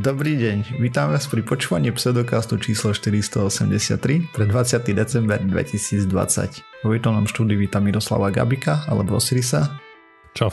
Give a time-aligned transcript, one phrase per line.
[0.00, 4.00] Dobrý deň, vítam vás pri počúvaní pseudokastu číslo 483
[4.32, 4.80] pre 20.
[4.96, 6.08] december 2020.
[6.80, 9.76] Vo virtuálnom štúdiu vítam Miroslava Gabika alebo Osirisa.
[10.32, 10.48] Čau.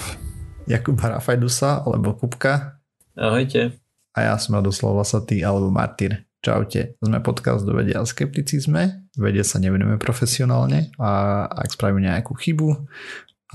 [0.67, 2.83] Jakuba Rafajdusa alebo Kupka.
[3.15, 3.79] Ahojte.
[4.19, 6.27] A ja som Radoslav Lasatý alebo Martyr.
[6.43, 9.15] Čaute, sme podcast do vedia a skepticizme.
[9.15, 12.83] Vede sa nevenujeme profesionálne a ak spravíme nejakú chybu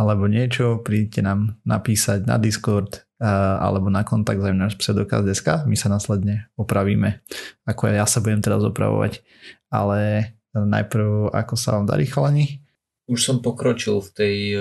[0.00, 6.48] alebo niečo, príďte nám napísať na Discord alebo na kontakt náš pseudokaz.sk, my sa následne
[6.56, 7.20] opravíme,
[7.68, 9.20] ako ja sa budem teraz opravovať.
[9.68, 12.64] Ale najprv, ako sa vám darí chalani?
[13.06, 14.58] Už som pokročil v tej e,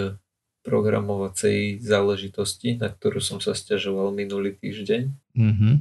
[0.66, 5.02] programovacej záležitosti, na ktorú som sa stiažoval minulý týždeň.
[5.38, 5.74] Mm-hmm.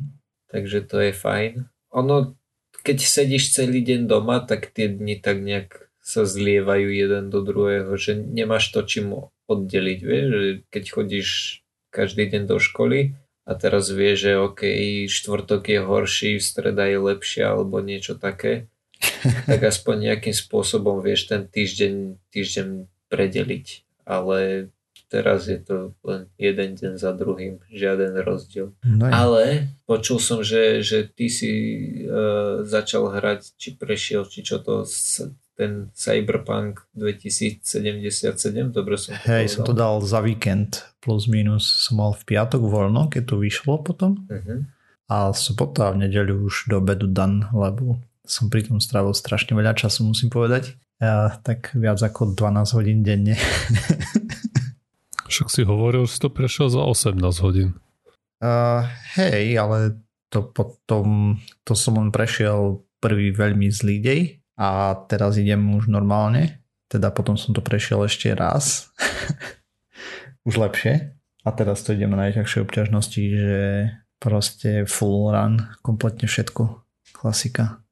[0.48, 1.52] Takže to je fajn.
[1.92, 2.36] Ono,
[2.84, 7.92] keď sedíš celý deň doma, tak tie dni tak nejak sa zlievajú jeden do druhého,
[8.00, 11.28] že nemáš to čím oddeliť, vieš, že keď chodíš
[11.98, 14.62] každý deň do školy a teraz vie, že OK,
[15.10, 18.70] štvrtok je horší, streda je lepšia alebo niečo také,
[19.50, 22.68] tak aspoň nejakým spôsobom vieš ten týždeň, týždeň
[23.10, 23.66] predeliť.
[24.06, 24.70] Ale
[25.08, 28.76] teraz je to len jeden deň za druhým, žiaden rozdiel.
[28.84, 31.52] No Ale počul som, že, že ty si
[32.04, 34.84] uh, začal hrať, či prešiel, či čo to
[35.58, 41.98] ten Cyberpunk 2077, dobre som to Hej, som to dal za víkend, plus minus som
[41.98, 44.22] mal v piatok voľno, keď to vyšlo potom.
[44.30, 44.62] Uh-huh.
[45.10, 49.58] A sobota a v nedeľu už do obedu dan, lebo som pri tom strávil strašne
[49.58, 50.78] veľa času, musím povedať.
[51.02, 53.34] Ja, tak viac ako 12 hodín denne.
[55.32, 57.74] Však si hovoril, že to prešiel za 18 hodín.
[58.38, 58.86] Uh,
[59.18, 59.98] hej, ale
[60.30, 66.58] to potom, to som len prešiel prvý veľmi zlý dej a teraz idem už normálne,
[66.90, 68.90] teda potom som to prešiel ešte raz,
[70.48, 71.14] už lepšie.
[71.46, 73.60] A teraz to idem na najťažšej obťažnosti, že
[74.18, 76.82] proste full run, kompletne všetko,
[77.14, 77.86] klasika.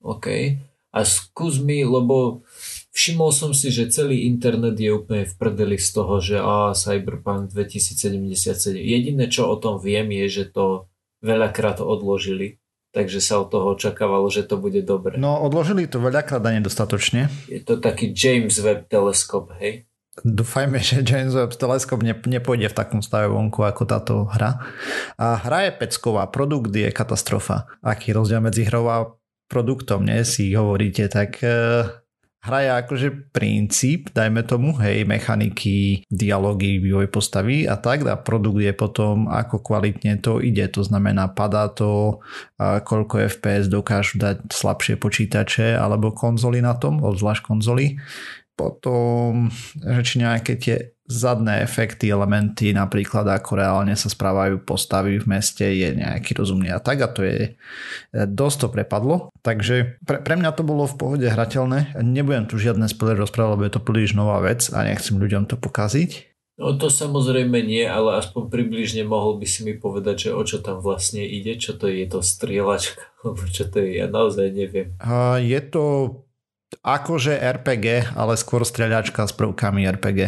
[0.00, 0.56] OK,
[0.96, 2.48] a skús mi, lebo
[2.96, 7.52] všimol som si, že celý internet je úplne v prdeli z toho, že a Cyberpunk
[7.52, 8.80] 2077.
[8.80, 10.88] Jediné, čo o tom viem, je, že to
[11.20, 12.56] veľakrát odložili
[12.96, 15.20] takže sa od toho očakávalo, že to bude dobre.
[15.20, 17.28] No odložili to veľakrát a nedostatočne.
[17.52, 19.84] Je to taký James Webb teleskop, hej?
[20.24, 24.64] Dúfajme, že James Webb teleskop ne, nepôjde v takom stave vonku ako táto hra.
[25.20, 27.68] A hra je pecková, produkt je katastrofa.
[27.84, 29.12] Aký rozdiel medzi hrou a
[29.52, 30.24] produktom, nie?
[30.24, 31.44] Si hovoríte, tak
[32.46, 38.62] hra je akože princíp, dajme tomu, hej, mechaniky, dialógy, vývoj postavy a tak a produkt
[38.62, 42.22] je potom, ako kvalitne to ide, to znamená, padá to,
[42.60, 47.98] koľko FPS dokážu dať slabšie počítače alebo konzoly na tom, obzvlášť konzoly.
[48.56, 55.26] Potom, že či nejaké tie zadné efekty, elementy, napríklad ako reálne sa správajú postavy v
[55.26, 57.50] meste, je nejaký rozumný a tak a to je e,
[58.12, 59.16] dosť to prepadlo.
[59.42, 61.98] Takže pre, pre mňa to bolo v pohode hrateľné.
[62.02, 65.54] Nebudem tu žiadne spoiler rozprávať, lebo je to príliš nová vec a nechcem ľuďom to
[65.54, 66.36] pokaziť.
[66.56, 70.64] No to samozrejme nie, ale aspoň približne mohol by si mi povedať, že o čo
[70.64, 74.56] tam vlastne ide, čo to je, je to strieľačka, alebo čo to je, ja naozaj
[74.56, 74.96] neviem.
[75.04, 75.84] A je to
[76.84, 80.20] akože RPG, ale skôr streľačka s prvkami RPG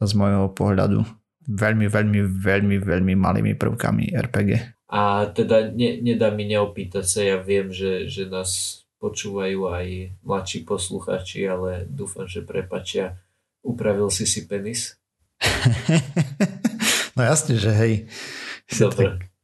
[0.00, 1.04] z môjho pohľadu.
[1.46, 4.50] Veľmi, veľmi, veľmi, veľmi malými prvkami RPG.
[4.90, 9.86] A teda ne, nedá mi neopýtať sa, ja viem, že, že nás počúvajú aj
[10.24, 13.18] mladší posluchači, ale dúfam, že prepačia.
[13.66, 14.94] Upravil si si penis?
[17.18, 17.94] no jasne, že hej.
[18.70, 19.35] Dobre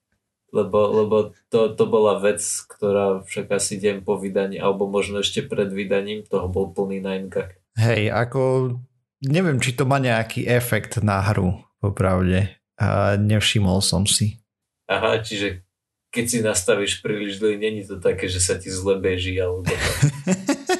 [0.52, 1.16] lebo, lebo
[1.48, 6.28] to, to bola vec, ktorá však asi deň po vydaní, alebo možno ešte pred vydaním,
[6.28, 7.56] toho bol plný ninegag.
[7.80, 8.76] Hej, ako
[9.24, 12.52] neviem, či to má nejaký efekt na hru, popravde.
[12.76, 14.44] A nevšimol som si.
[14.92, 15.64] Aha, čiže
[16.12, 19.72] keď si nastavíš príliš dlhý, není to také, že sa ti zle beží, alebo to.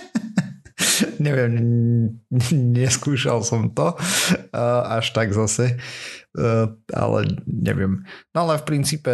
[1.23, 1.53] neviem,
[2.53, 3.95] neskúšal som to
[4.91, 5.79] až tak zase.
[6.33, 6.67] Eh,
[6.97, 8.09] ale neviem.
[8.33, 9.13] No ale v princípe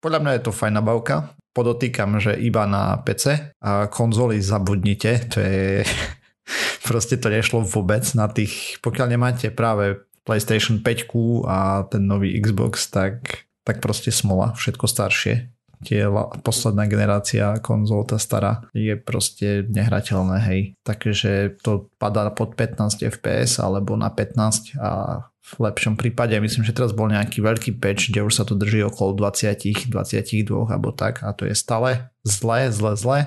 [0.00, 1.36] podľa mňa je to fajná bavka.
[1.52, 5.84] Podotýkam, že iba na PC a konzoly zabudnite, to je
[6.88, 12.88] proste to nešlo vôbec na tých, pokiaľ nemáte práve PlayStation 5 a ten nový Xbox,
[12.92, 16.08] tak, tak proste smola, všetko staršie tie
[16.40, 20.60] posledná generácia konzol, tá stará, je proste nehrateľné, hej.
[20.80, 26.34] Takže to padá pod 15 FPS alebo na 15 a v lepšom prípade.
[26.42, 30.50] Myslím, že teraz bol nejaký veľký patch, kde už sa to drží okolo 20, 22
[30.66, 33.18] alebo tak a to je stále zle, zle, zle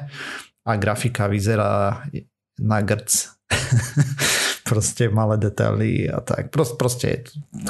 [0.67, 2.03] a grafika vyzerá
[2.59, 3.39] na grc.
[4.69, 6.53] proste malé detaily a tak.
[6.53, 7.07] Proste, proste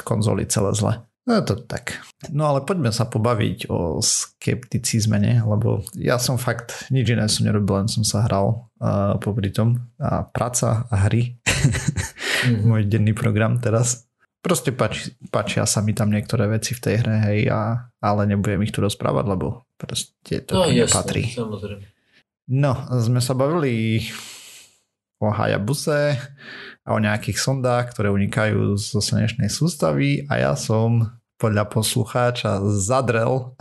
[0.04, 1.00] konzoly celé zle.
[1.24, 2.00] No to tak.
[2.32, 5.40] No ale poďme sa pobaviť o skepticizme, ne?
[5.40, 9.80] lebo ja som fakt, nič iné som nerobil, len som sa hral uh, popri tom.
[10.00, 11.40] A práca a hry.
[11.46, 12.64] mm-hmm.
[12.68, 14.09] Môj denný program teraz.
[14.40, 18.64] Proste páči, páčia sa mi tam niektoré veci v tej hre, hej, a, ale nebudem
[18.64, 21.22] ich tu rozprávať, lebo proste to no, jasne, patrí.
[21.28, 21.84] samozrejme.
[22.50, 22.72] No,
[23.04, 24.00] sme sa bavili
[25.20, 26.16] o Hayabuse
[26.82, 33.56] a o nejakých sondách, ktoré unikajú zo slnečnej sústavy a ja som podľa poslucháča zadrel,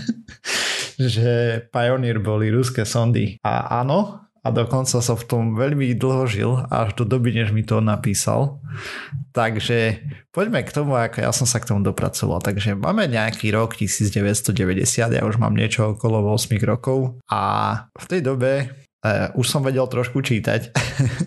[1.12, 3.36] že Pioneer boli ruské sondy.
[3.44, 7.60] A áno, a dokonca sa v tom veľmi dlho žil, až do doby, než mi
[7.60, 8.60] to napísal.
[9.36, 10.00] Takže
[10.32, 12.40] poďme k tomu, ako ja som sa k tomu dopracoval.
[12.40, 17.42] Takže máme nejaký rok 1990, ja už mám niečo okolo 8 rokov a
[17.92, 18.50] v tej dobe
[19.04, 20.72] uh, už som vedel trošku čítať.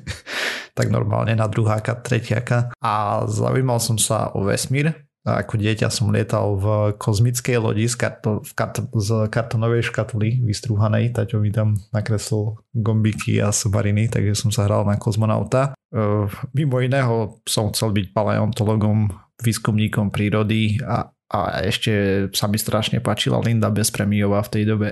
[0.77, 4.89] tak normálne na druháka, tretiaka a zaujímal som sa o vesmír
[5.23, 6.65] ako dieťa som lietal v
[6.99, 11.15] kozmickej lodi z, karto, v karto, z kartonovej škatuly vystrúhanej.
[11.15, 15.79] Taťo mi tam nakreslil gombiky a submariny, takže som sa hral na kozmonauta.
[15.95, 22.99] Uh, mimo iného som chcel byť paleontologom, výskumníkom prírody a, a ešte sa mi strašne
[22.99, 24.89] páčila Linda Bezpremiová v tej dobe.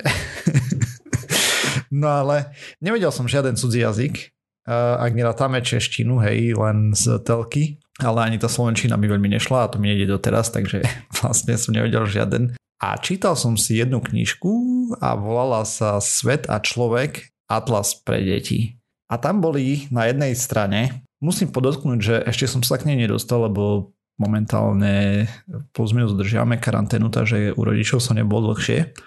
[2.00, 4.32] no ale nevedel som žiaden cudzí jazyk,
[4.72, 9.70] ak nerátame češtinu, hej, len z telky ale ani tá Slovenčina mi veľmi nešla a
[9.72, 10.84] to mi nejde doteraz, takže
[11.22, 12.58] vlastne som nevedel žiaden.
[12.82, 14.52] A čítal som si jednu knižku
[14.98, 18.82] a volala sa Svet a človek Atlas pre deti.
[19.06, 23.46] A tam boli na jednej strane, musím podotknúť, že ešte som sa k nej nedostal,
[23.46, 25.28] lebo momentálne
[25.76, 28.98] plus minus držiame karanténu, takže u rodičov som nebol dlhšie.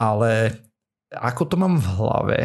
[0.00, 0.56] Ale
[1.12, 2.38] ako to mám v hlave,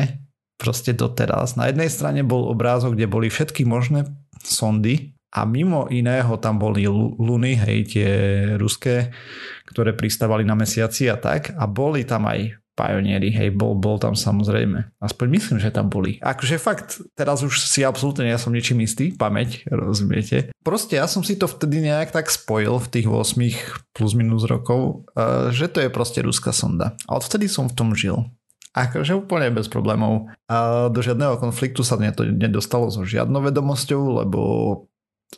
[0.59, 4.05] proste doteraz, na jednej strane bol obrázok, kde boli všetky možné
[4.45, 6.83] sondy, a mimo iného tam boli
[7.17, 8.11] luny, hej, tie
[8.59, 9.15] ruské,
[9.71, 14.15] ktoré pristávali na mesiaci a tak a boli tam aj pionieri, hej, bol, bol tam
[14.15, 14.97] samozrejme.
[15.03, 16.17] Aspoň myslím, že tam boli.
[16.23, 20.55] Akože fakt, teraz už si absolútne ja som ničím istý, pamäť, rozumiete.
[20.63, 25.05] Proste ja som si to vtedy nejak tak spojil v tých 8 plus minus rokov,
[25.13, 26.95] eh, že to je proste ruská sonda.
[27.05, 28.23] A odvtedy som v tom žil.
[28.71, 30.31] Akože úplne bez problémov.
[30.47, 34.39] A do žiadneho konfliktu sa to nedostalo so žiadnou vedomosťou, lebo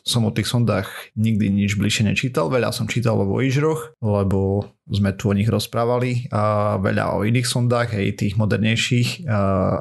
[0.02, 2.50] som o tých sondách nikdy nič bližšie nečítal.
[2.50, 7.46] Veľa som čítal o Voyageroch, lebo sme tu o nich rozprávali a veľa o iných
[7.46, 9.30] sondách, aj tých modernejších,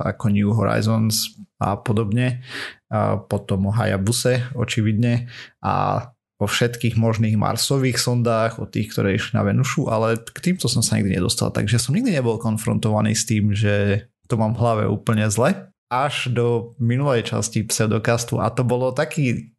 [0.06, 2.46] ako New Horizons a podobne.
[2.94, 5.26] A potom o Hayabuse, očividne.
[5.66, 6.08] A
[6.38, 10.84] o všetkých možných Marsových sondách, o tých, ktoré išli na Venušu, ale k týmto som
[10.84, 14.84] sa nikdy nedostal, takže som nikdy nebol konfrontovaný s tým, že to mám v hlave
[14.92, 19.53] úplne zle až do minulej časti pseudokastu a to bolo taký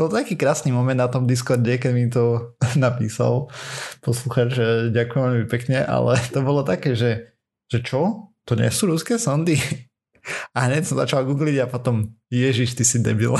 [0.00, 3.52] to bol taký krásny moment na tom Discorde, keď mi to napísal
[4.00, 4.66] poslúchať, že
[4.96, 7.36] ďakujem veľmi pekne, ale to bolo také, že,
[7.68, 8.32] že čo?
[8.48, 9.60] To nie sú ruské sondy?
[10.56, 13.32] A hneď som začal googliť a potom Ježiš, ty si debil.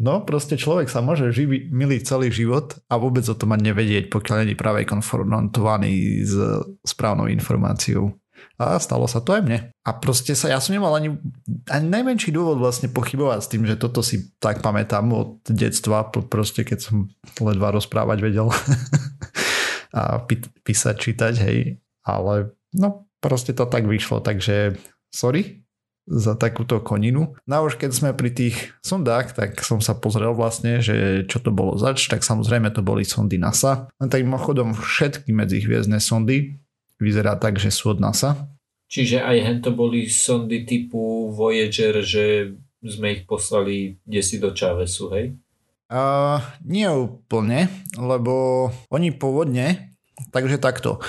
[0.00, 4.04] No, proste človek sa môže živi, miliť celý život a vôbec o tom mať nevedieť,
[4.08, 6.32] pokiaľ není práve konfrontovaný s
[6.80, 8.16] správnou informáciou.
[8.60, 9.58] A stalo sa to aj mne.
[9.82, 11.18] A proste sa, ja som nemal ani,
[11.66, 16.62] ani najmenší dôvod vlastne pochybovať s tým, že toto si tak pamätám od detstva, proste
[16.62, 16.96] keď som
[17.42, 18.48] ledva rozprávať vedel
[19.98, 21.82] a pí, písať, čítať, hej.
[22.06, 24.78] Ale no, proste to tak vyšlo, takže
[25.10, 25.62] sorry
[26.06, 27.38] za takúto koninu.
[27.46, 31.54] No už keď sme pri tých sondách, tak som sa pozrel vlastne, že čo to
[31.54, 33.86] bolo zač, tak samozrejme to boli sondy NASA.
[34.02, 36.58] Len tak mimochodom všetky medzihviezdne sondy
[37.02, 38.46] vyzerá tak, že sú od NASA.
[38.86, 45.34] Čiže aj hento boli sondy typu Voyager, že sme ich poslali desi do Čavesu, hej?
[45.92, 47.68] Uh, nie úplne,
[47.98, 49.92] lebo oni pôvodne,
[50.32, 51.02] takže takto,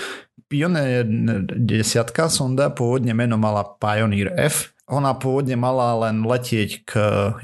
[0.52, 1.56] Pioneer 10
[2.28, 6.92] sonda pôvodne meno mala Pioneer F, ona pôvodne mala len letieť k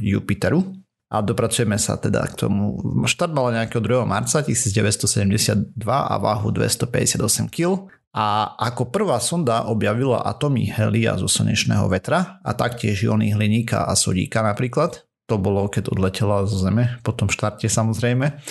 [0.03, 0.67] Jupiteru,
[1.09, 2.77] a dopracujeme sa teda k tomu.
[3.09, 4.05] Štart mala nejakého 2.
[4.05, 11.85] marca 1972 a váhu 258 kg a ako prvá sonda objavila atomy helia zo slnečného
[11.93, 15.05] vetra a taktiež iony hliníka a sodíka napríklad.
[15.29, 18.41] To bolo, keď odletela zo Zeme, po tom štarte samozrejme.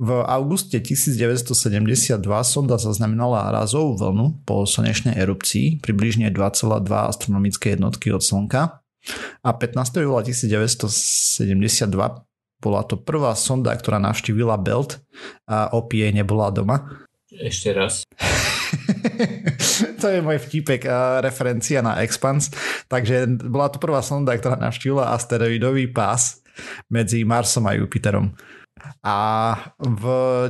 [0.00, 8.24] V auguste 1972 sonda zaznamenala razovú vlnu po slnečnej erupcii, približne 2,2 astronomické jednotky od
[8.24, 8.80] Slnka.
[9.44, 10.00] A 15.
[10.00, 11.44] júla 1972
[12.58, 15.04] bola to prvá sonda, ktorá navštívila Belt
[15.44, 17.04] a opie nebola doma.
[17.28, 18.08] Ešte raz.
[20.00, 22.52] to je môj vtipek a referencia na Expans.
[22.86, 26.42] Takže bola to prvá sonda, ktorá navštívila asteroidový pás
[26.90, 28.34] medzi Marsom a Jupiterom.
[29.02, 29.16] A
[29.78, 30.04] v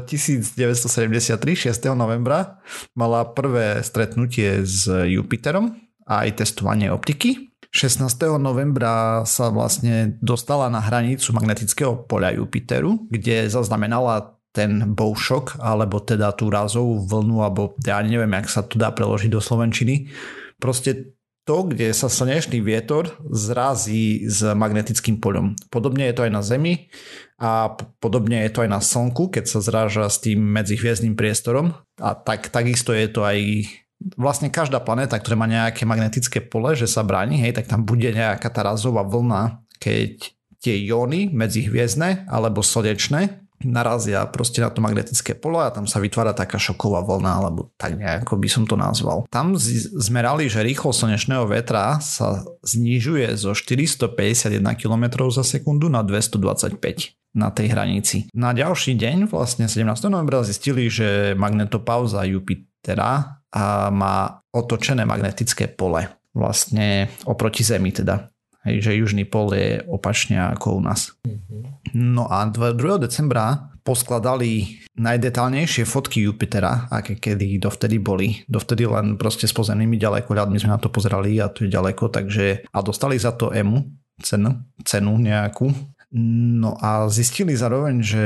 [0.05, 1.97] 1973, 6.
[1.97, 2.61] novembra,
[2.93, 7.49] mala prvé stretnutie s Jupiterom a aj testovanie optiky.
[7.69, 8.41] 16.
[8.41, 16.35] novembra sa vlastne dostala na hranicu magnetického poľa Jupiteru, kde zaznamenala ten boušok, alebo teda
[16.35, 20.11] tú rázovú vlnu, alebo ja neviem, jak sa to dá preložiť do Slovenčiny.
[20.59, 21.15] Proste
[21.47, 25.57] to, kde sa slnečný vietor zrazí s magnetickým poľom.
[25.73, 26.93] Podobne je to aj na Zemi
[27.41, 27.73] a
[28.03, 31.73] podobne je to aj na Slnku, keď sa zráža s tým medzihviezdnym priestorom.
[32.05, 33.65] A tak, takisto je to aj
[34.21, 38.13] vlastne každá planéta, ktorá má nejaké magnetické pole, že sa bráni, hej, tak tam bude
[38.13, 45.35] nejaká tá razová vlna, keď tie jóny medzihviezdne alebo slnečné narazia proste na to magnetické
[45.35, 49.27] pole a tam sa vytvára taká šoková vlna, alebo tak nejako by som to nazval.
[49.31, 49.59] Tam
[49.99, 56.79] zmerali, že rýchlo slnečného vetra sa znižuje zo 451 km za sekundu na 225
[57.37, 58.17] na tej hranici.
[58.33, 59.85] Na ďalší deň, vlastne 17.
[60.09, 66.09] novembra, zistili, že magnetopauza Jupitera a má otočené magnetické pole.
[66.33, 68.31] Vlastne oproti Zemi teda.
[68.67, 71.15] Hej, že južný pol je opačne ako u nás.
[71.95, 72.77] No a 2.
[72.99, 78.45] decembra poskladali najdetálnejšie fotky Jupitera, aké kedy dovtedy boli.
[78.45, 82.69] Dovtedy len proste s pozemnými ďalekohľadmi sme na to pozerali a tu je ďaleko, takže
[82.69, 83.81] a dostali za to EMU,
[84.21, 85.73] cenu, cenu nejakú.
[86.19, 88.25] No a zistili zároveň, že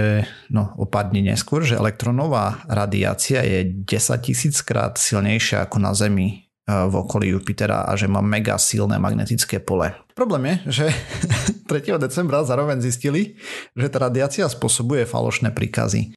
[0.55, 5.91] no, o pár dní neskôr, že elektronová radiácia je 10 tisíc krát silnejšia ako na
[5.91, 9.91] Zemi v okolí Jupitera a že má mega silné magnetické pole.
[10.15, 10.87] Problém je, že
[11.71, 11.99] 3.
[11.99, 13.35] decembra zároveň zistili,
[13.75, 16.15] že tá radiácia spôsobuje falošné príkazy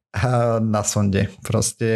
[0.61, 1.33] na sonde.
[1.41, 1.89] Proste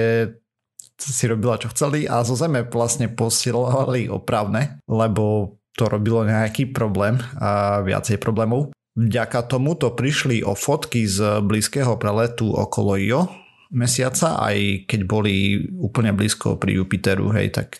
[0.99, 7.21] si robila čo chceli a zo Zeme vlastne posilovali opravne, lebo to robilo nejaký problém
[7.39, 8.75] a viacej problémov.
[8.99, 13.21] Vďaka tomuto prišli o fotky z blízkeho preletu okolo Io
[13.71, 17.79] mesiaca, aj keď boli úplne blízko pri Jupiteru, hej, tak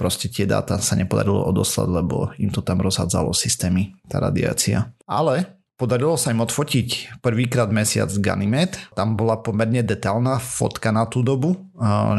[0.00, 4.96] proste tie dáta sa nepodarilo odoslať, lebo im to tam rozhádzalo systémy, tá radiácia.
[5.04, 8.76] Ale Podarilo sa im odfotiť prvýkrát mesiac Ganymed.
[8.92, 11.56] Tam bola pomerne detailná fotka na tú dobu,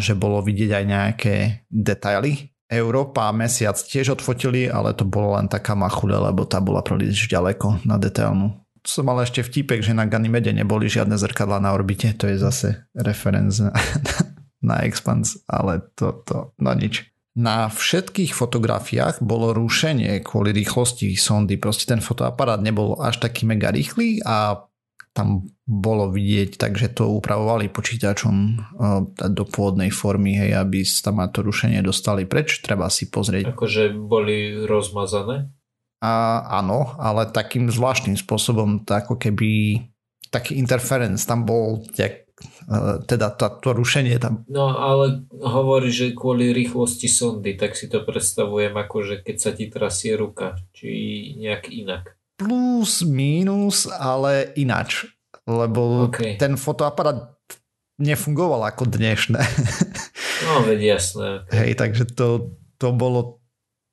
[0.01, 1.35] že bolo vidieť aj nejaké
[1.69, 2.49] detaily.
[2.73, 7.85] Európa mesiac tiež odfotili, ale to bolo len taká machuľa, lebo tá bola príliš ďaleko
[7.85, 8.57] na detailnú.
[8.81, 12.81] Som mal ešte vtipek, že na Ganymede neboli žiadne zrkadla na orbite, to je zase
[12.97, 13.77] referenc na,
[14.65, 17.10] na Expans, ale to, to, no nič.
[17.31, 21.55] Na všetkých fotografiách bolo rušenie kvôli rýchlosti sondy.
[21.55, 24.67] Proste ten fotoaparát nebol až taký mega rýchly a
[25.11, 28.35] tam bolo vidieť, takže to upravovali počítačom
[29.31, 33.51] do pôvodnej formy, hej, aby tam to rušenie dostali preč, treba si pozrieť.
[33.51, 35.51] Akože boli rozmazané?
[35.99, 39.83] A, áno, ale takým zvláštnym spôsobom, tak ako keby
[40.31, 42.30] taký interference tam bol, jak
[43.05, 44.47] teda to, to rušenie tam.
[44.47, 49.51] No ale hovorí, že kvôli rýchlosti sondy, tak si to predstavujem ako, že keď sa
[49.51, 50.89] ti trasie ruka, či
[51.37, 52.15] nejak inak.
[52.39, 55.05] Plus, mínus, ale inač.
[55.45, 56.37] Lebo okay.
[56.37, 57.37] ten fotoaparát
[58.01, 59.41] nefungoval ako dnešné.
[60.41, 61.45] No, veď jasné.
[61.53, 63.41] Hej, takže to, to bolo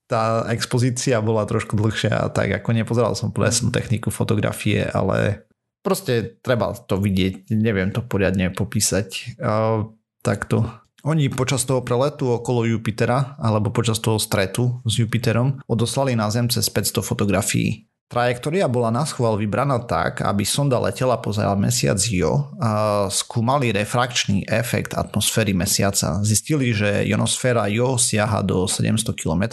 [0.09, 5.45] tá expozícia bola trošku dlhšia tak ako nepozeral som presnú techniku fotografie, ale
[5.83, 9.39] Proste treba to vidieť, neviem to poriadne popísať.
[9.39, 10.67] Uh, takto.
[11.07, 16.51] Oni počas toho preletu okolo Jupitera, alebo počas toho stretu s Jupiterom, odoslali na Zem
[16.51, 17.89] cez 500 fotografií.
[18.09, 24.49] Trajektória bola na schvál vybraná tak, aby sonda letela poza mesiac Io a skúmali refrakčný
[24.49, 26.25] efekt atmosféry mesiaca.
[26.25, 29.45] Zistili, že ionosféra Io siaha do 700 km,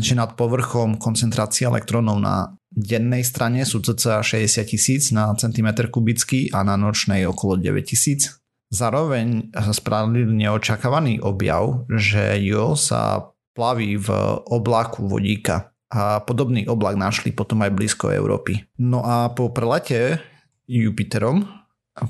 [0.00, 6.52] že nad povrchom koncentrácia elektrónov na dennej strane sú cca 60 tisíc na centimetr kubický
[6.52, 8.36] a na nočnej okolo 9 tisíc.
[8.68, 14.12] Zároveň spravili neočakávaný objav, že Jo sa plaví v
[14.52, 18.68] oblaku vodíka a podobný oblak našli potom aj blízko Európy.
[18.76, 20.20] No a po prelete
[20.68, 21.46] Jupiterom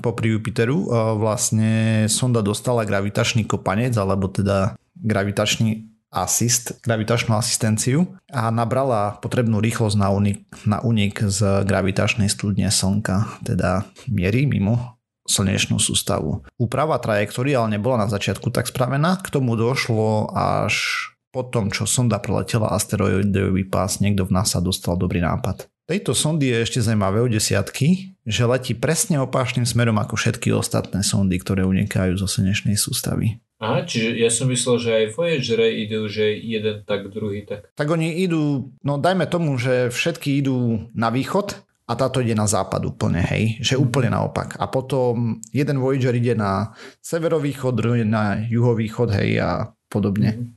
[0.03, 9.19] popri Jupiteru vlastne sonda dostala gravitačný kopanec alebo teda gravitačný asist, gravitačnú asistenciu a nabrala
[9.19, 14.97] potrebnú rýchlosť na unik, na unik z gravitačnej studne Slnka, teda miery mimo
[15.27, 16.47] slnečnú sústavu.
[16.55, 21.83] Úprava trajektórie ale nebola na začiatku tak spravená, k tomu došlo až po tom, čo
[21.83, 25.67] sonda preletela asteroidový pás, niekto v NASA dostal dobrý nápad.
[25.87, 30.99] Tejto sondy je ešte zaujímavé o desiatky, že letí presne opačným smerom ako všetky ostatné
[30.99, 33.39] sondy, ktoré unikajú zo slnečnej sústavy.
[33.57, 37.73] Aha, čiže ja som myslel, že aj Voyager idú, že jeden tak, druhý tak.
[37.73, 41.57] Tak oni idú, no dajme tomu, že všetky idú na východ
[41.89, 44.61] a táto ide na západ úplne, hej, že úplne naopak.
[44.61, 50.37] A potom jeden Voyager ide na severovýchod, druhý na juhovýchod, hej, a podobne.
[50.37, 50.47] Mm-hmm.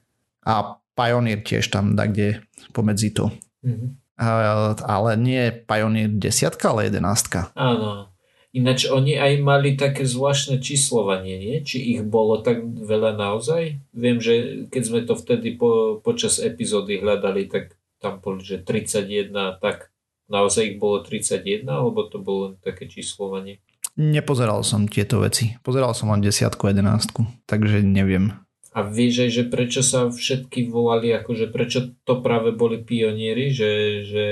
[0.44, 2.44] A Pioneer tiež tam da kde
[2.76, 3.32] pomedzi to.
[3.64, 3.88] Mm-hmm.
[4.20, 7.48] Uh, ale nie Pioneer desiatka, ale jedenástka.
[7.56, 8.12] Áno.
[8.50, 11.56] Ináč oni aj mali také zvláštne číslovanie, nie?
[11.62, 13.78] Či ich bolo tak veľa naozaj?
[13.94, 19.30] Viem, že keď sme to vtedy po, počas epizódy hľadali, tak tam boli, že 31,
[19.62, 19.94] tak
[20.26, 23.62] naozaj ich bolo 31, alebo to bolo také číslovanie?
[23.94, 25.54] Nepozeral som tieto veci.
[25.62, 28.34] Pozeral som len desiatku, jedenástku, takže neviem.
[28.70, 33.70] A vieš aj, že prečo sa všetky volali, akože prečo to práve boli pionieri, že,
[34.06, 34.24] že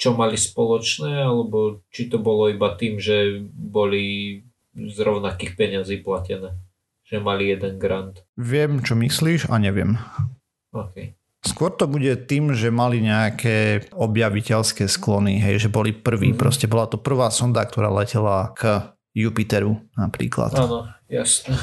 [0.00, 4.40] čo mali spoločné, alebo či to bolo iba tým, že boli
[4.72, 6.56] z rovnakých peňazí platené,
[7.04, 8.24] že mali jeden grant.
[8.40, 10.00] Viem, čo myslíš a neviem.
[10.72, 11.20] Okay.
[11.44, 16.32] Skôr to bude tým, že mali nejaké objaviteľské sklony, hej, že boli prví.
[16.32, 16.40] Mm-hmm.
[16.40, 20.56] Proste bola to prvá sonda, ktorá letela k Jupiteru napríklad.
[20.56, 21.56] Áno, jasne.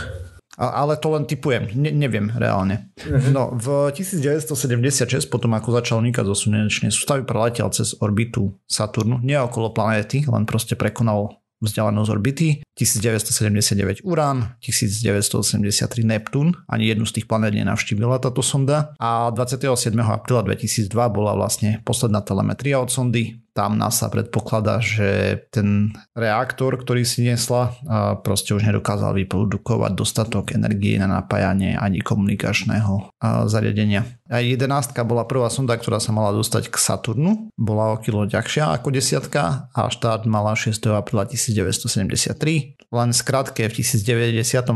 [0.58, 2.90] Ale to len typujem, ne, neviem reálne.
[2.98, 3.30] Mm-hmm.
[3.30, 9.38] No, v 1976, potom ako začal unikať zo slnečnej sústavy, preletel cez orbitu Saturnu, nie
[9.38, 12.48] okolo planéty, len proste prekonal vzdialenosť orbity,
[12.78, 19.94] 1979 Urán, 1983 Neptún, ani jednu z tých planét nenavštívila táto sonda a 27.
[19.98, 27.02] apríla 2002 bola vlastne posledná telemetria od sondy, tam NASA predpokladá, že ten reaktor, ktorý
[27.02, 27.74] si nesla,
[28.22, 33.18] proste už nedokázal vyprodukovať dostatok energie na napájanie ani komunikačného
[33.50, 34.06] zariadenia.
[34.30, 38.76] A jedenástka bola prvá sonda, ktorá sa mala dostať k Saturnu, bola o kilo ťažšia
[38.78, 40.78] ako desiatka a štát mala 6.
[40.94, 42.78] apríla 1973.
[42.88, 44.76] Len skrátke v 1994.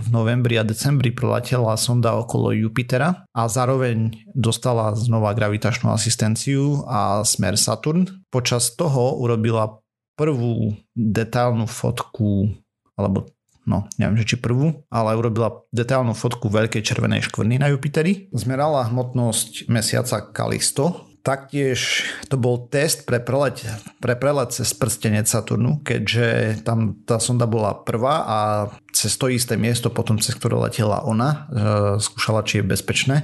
[0.00, 7.20] v novembri a decembri preletela sonda okolo Jupitera a zároveň dostala znova gravitačnú asistenciu a
[7.24, 7.99] smer Saturn
[8.30, 9.82] Počas toho urobila
[10.14, 12.54] prvú detailnú fotku,
[12.94, 13.26] alebo
[13.66, 18.30] no neviem, že či prvú, ale urobila detailnú fotku veľkej červenej škvrny na Jupiteri.
[18.30, 23.60] Zmerala hmotnosť mesiaca Kalisto, Taktiež to bol test pre prelet,
[24.00, 28.38] pre prelet cez prstenec Saturnu, keďže tam tá sonda bola prvá a
[28.88, 31.36] cez to isté miesto potom, cez ktoré letela ona, e,
[32.00, 33.16] skúšala, či je bezpečné.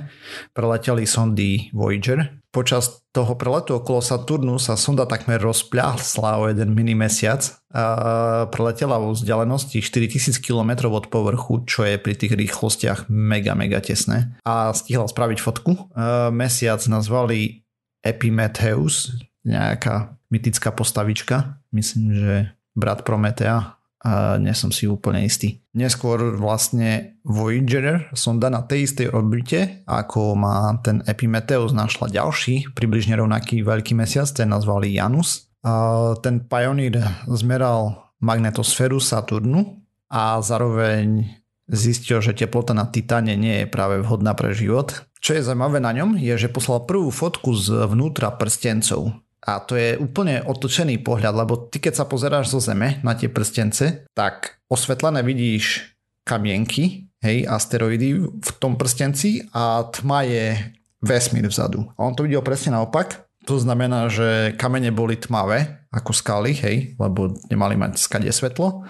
[0.52, 2.36] Preleteli sondy Voyager.
[2.52, 7.48] Počas toho preletu okolo Saturnu sa sonda takmer rozpľasla o jeden mini mesiac.
[7.72, 13.80] A preletela vo vzdialenosti 4000 km od povrchu, čo je pri tých rýchlostiach mega, mega
[13.84, 14.36] tesné.
[14.44, 15.72] A stihla spraviť fotku.
[15.72, 15.80] E,
[16.28, 17.65] mesiac nazvali
[18.06, 19.10] Epimetheus,
[19.42, 22.34] nejaká mytická postavička, myslím, že
[22.76, 25.66] brat Prometea, a nie som si úplne istý.
[25.74, 33.18] Neskôr vlastne Voyager sonda na tej istej orbite, ako má ten Epimetheus, našla ďalší, približne
[33.18, 35.50] rovnaký veľký mesiac, ten nazvali Janus.
[35.66, 41.26] A ten Pioneer zmeral magnetosféru Saturnu a zároveň
[41.66, 45.90] zistil, že teplota na Titáne nie je práve vhodná pre život čo je zaujímavé na
[45.90, 49.10] ňom, je, že poslal prvú fotku z vnútra prstencov.
[49.42, 53.26] A to je úplne otočený pohľad, lebo ty keď sa pozeráš zo Zeme na tie
[53.26, 60.54] prstence, tak osvetlené vidíš kamienky, hej, asteroidy v tom prstenci a tma je
[61.02, 61.90] vesmír vzadu.
[61.98, 63.26] A on to videl presne naopak.
[63.50, 68.86] To znamená, že kamene boli tmavé ako skaly, hej, lebo nemali mať skade svetlo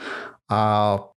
[0.52, 0.60] a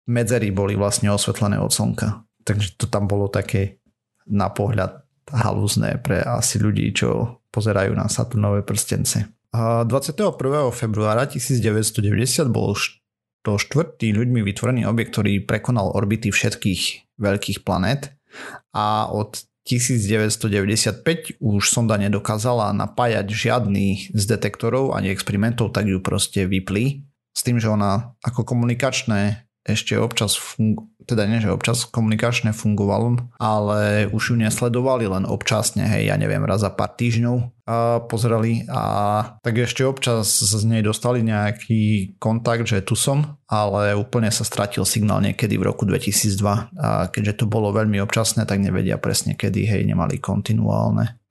[0.07, 2.23] medzery boli vlastne osvetlené od slnka.
[2.47, 3.83] Takže to tam bolo také
[4.27, 9.25] na pohľad halúzne pre asi ľudí, čo pozerajú na Saturnové prstence.
[9.49, 10.37] 21.
[10.69, 12.77] februára 1990 bol
[13.41, 16.81] to štvrtý ľuďmi vytvorený objekt, ktorý prekonal orbity všetkých
[17.17, 18.13] veľkých planét
[18.75, 26.45] a od 1995 už sonda nedokázala napájať žiadny z detektorov ani experimentov, tak ju proste
[26.45, 27.05] vypli.
[27.33, 33.33] S tým, že ona ako komunikačné ešte občas fung- teda nie, že občas komunikačne fungovalo,
[33.41, 38.69] ale už ju nesledovali len občasne, hej, ja neviem, raz za pár týždňov a pozerali
[38.69, 38.81] a
[39.41, 44.85] tak ešte občas z nej dostali nejaký kontakt, že tu som, ale úplne sa stratil
[44.85, 49.65] signál niekedy v roku 2002 a keďže to bolo veľmi občasné, tak nevedia presne kedy,
[49.65, 51.25] hej, nemali kontinuálne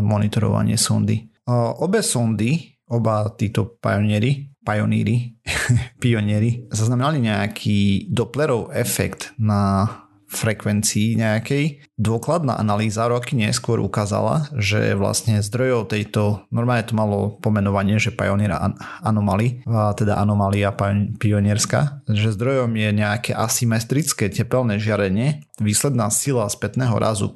[0.00, 1.28] monitorovanie sondy.
[1.48, 5.40] Obe sondy, oba títo pionieri pioníri,
[6.02, 9.88] pionieri, zaznamenali nejaký Dopplerov efekt na
[10.28, 11.88] frekvencii nejakej.
[11.96, 18.60] Dôkladná analýza roky neskôr ukázala, že vlastne zdrojov tejto, normálne to malo pomenovanie, že pioniera
[19.00, 19.64] anomály,
[19.96, 20.70] teda anomália
[21.16, 27.32] pionierská, že zdrojom je nejaké asymetrické tepelné žiarenie, výsledná sila spätného razu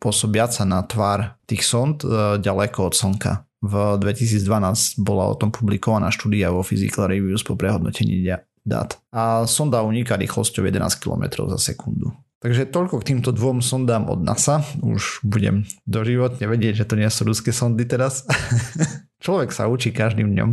[0.00, 3.47] pôsobiaca na tvár tých sond e, ďaleko od Slnka.
[3.58, 8.22] V 2012 bola o tom publikovaná štúdia vo Physical Reviews po prehodnotení
[8.62, 9.00] dát.
[9.10, 12.14] A sonda uniká rýchlosťou 11 km za sekundu.
[12.38, 14.62] Takže toľko k týmto dvom sondám od NASA.
[14.78, 18.22] Už budem doživotne vedieť, že to nie sú ruské sondy teraz.
[19.24, 20.50] Človek sa učí každým dňom.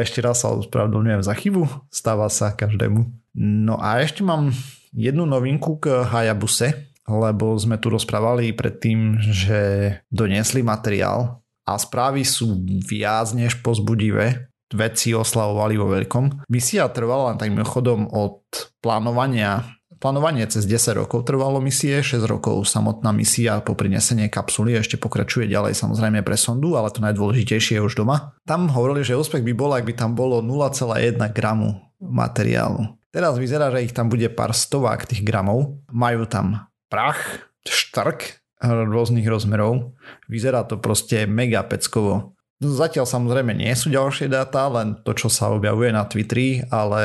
[0.00, 1.68] Ešte raz sa ospravedlňujem za chybu.
[1.92, 3.04] Stáva sa každému.
[3.36, 4.56] No a ešte mám
[4.96, 9.60] jednu novinku k Hayabuse, lebo sme tu rozprávali predtým, že
[10.08, 12.56] doniesli materiál a správy sú
[12.88, 14.48] viac než pozbudivé.
[14.68, 16.44] Veci oslavovali vo veľkom.
[16.52, 18.44] Misia trvala takým chodom od
[18.84, 19.64] plánovania
[19.98, 25.50] Plánovanie cez 10 rokov trvalo misie, 6 rokov samotná misia po prinesenie kapsuly ešte pokračuje
[25.50, 28.38] ďalej samozrejme pre sondu, ale to najdôležitejšie je už doma.
[28.46, 32.94] Tam hovorili, že úspech by bol, ak by tam bolo 0,1 gramu materiálu.
[33.10, 35.82] Teraz vyzerá, že ich tam bude pár stovák tých gramov.
[35.90, 39.94] Majú tam prach, štrk rôznych rozmerov.
[40.26, 42.34] Vyzerá to proste mega peckovo.
[42.58, 47.02] Zatiaľ samozrejme nie sú ďalšie dáta, len to, čo sa objavuje na Twitteri, ale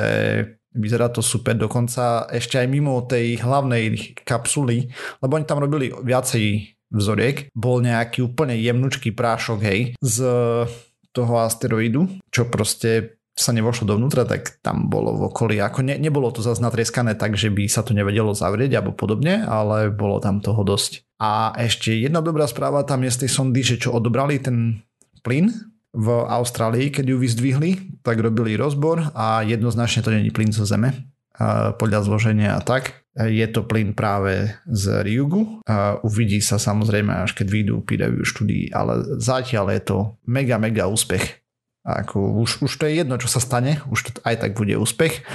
[0.73, 4.89] Vyzerá to super, dokonca ešte aj mimo tej hlavnej kapsuly,
[5.21, 10.17] lebo oni tam robili viacej vzoriek, bol nejaký úplne jemnučký prášok, hej, z
[11.13, 16.29] toho asteroidu, čo proste sa nevošlo dovnútra, tak tam bolo v okolí, ako ne, nebolo
[16.29, 20.37] to zase natrieskané tak, že by sa to nevedelo zavrieť alebo podobne, ale bolo tam
[20.41, 21.05] toho dosť.
[21.23, 24.83] A ešte jedna dobrá správa tam je z tej sondy, že čo odobrali ten
[25.23, 25.47] plyn,
[25.93, 30.89] v Austrálii, keď ju vyzdvihli, tak robili rozbor a jednoznačne to není plyn zo Zeme
[31.77, 33.05] podľa zloženia a tak.
[33.13, 35.61] Je to plyn práve z Ryugu.
[36.01, 41.42] Uvidí sa samozrejme až keď vyjdú review štúdii, ale zatiaľ je to mega, mega úspech.
[41.83, 45.27] Ako už, už to je jedno, čo sa stane, už to aj tak bude úspech.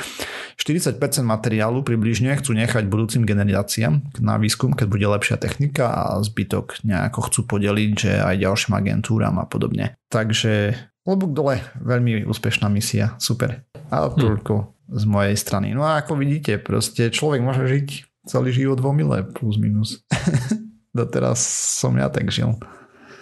[0.57, 6.81] 40% materiálu približne chcú nechať budúcim generáciám na výskum, keď bude lepšia technika a zbytok
[6.89, 10.01] nejako chcú podeliť, že aj ďalším agentúram a podobne.
[10.09, 10.73] Takže
[11.05, 13.63] lobuk dole, veľmi úspešná misia, super.
[13.93, 14.17] A hm.
[14.17, 14.67] toľko hm.
[14.97, 15.77] z mojej strany.
[15.77, 17.89] No a ako vidíte, proste človek môže žiť
[18.25, 20.01] celý život vo mile, plus minus.
[20.97, 21.45] Doteraz
[21.77, 22.57] som ja tak žil.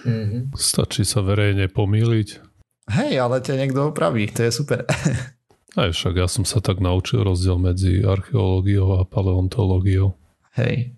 [0.06, 0.54] Mm-hmm.
[0.54, 2.45] Stačí sa verejne pomýliť.
[2.86, 4.86] Hej, ale ťa niekto opraví, to je super.
[5.80, 10.16] Aj však ja som sa tak naučil rozdiel medzi archeológiou a paleontológiou.
[10.56, 10.96] Hej.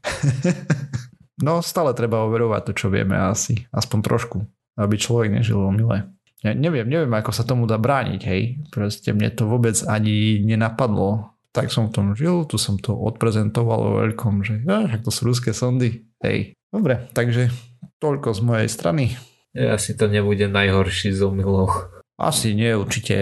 [1.46, 3.66] no stále treba overovať to, čo vieme asi.
[3.74, 4.38] Aspoň trošku.
[4.78, 6.14] Aby človek nežil vo mile.
[6.46, 8.62] Ja neviem, neviem, ako sa tomu dá brániť, hej.
[8.70, 11.34] Proste mne to vôbec ani nenapadlo.
[11.50, 15.26] Tak som v tom žil, tu som to odprezentoval vo veľkom, že ja, to sú
[15.26, 16.06] ruské sondy.
[16.22, 16.54] Hej.
[16.70, 17.50] Dobre, takže
[17.98, 19.18] toľko z mojej strany.
[19.58, 21.98] Asi to nebude najhorší z omylov.
[22.18, 23.14] Asi nie, určite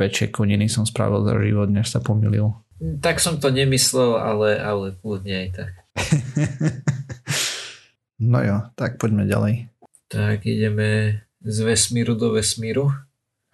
[0.00, 2.56] väčšie koniny som spravil za život, než sa pomýlil.
[2.80, 5.72] Tak som to nemyslel, ale, ale kľudne aj tak.
[8.32, 9.68] no jo, tak poďme ďalej.
[10.08, 12.92] Tak ideme z vesmíru do vesmíru.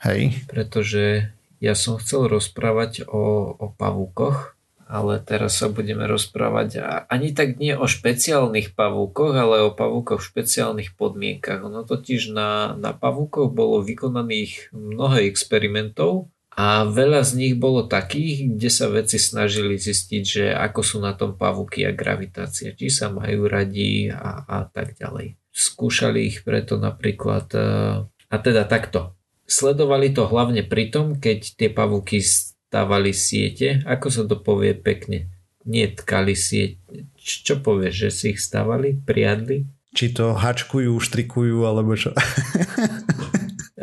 [0.03, 0.47] Hej.
[0.47, 4.56] Pretože ja som chcel rozprávať o, o pavúkoch
[4.87, 6.79] ale teraz sa budeme rozprávať
[7.11, 11.67] ani tak nie o špeciálnych pavúkoch, ale o pavúkoch v špeciálnych podmienkach.
[11.67, 18.57] Ono totiž na, na pavúkoch bolo vykonaných mnoho experimentov a veľa z nich bolo takých,
[18.57, 23.13] kde sa vedci snažili zistiť, že ako sú na tom pavúky a gravitácia, či sa
[23.13, 25.37] majú radi a, a tak ďalej.
[25.53, 27.69] Skúšali ich preto napríklad, e,
[28.09, 29.13] a teda takto.
[29.45, 32.25] Sledovali to hlavne pri tom, keď tie pavúky
[32.67, 35.31] stavali siete, ako sa to povie pekne,
[35.67, 36.79] nie tkali siete,
[37.19, 39.67] čo povieš, že si ich stavali, priadli?
[39.97, 42.13] Či to hačkujú, štrikujú, alebo čo?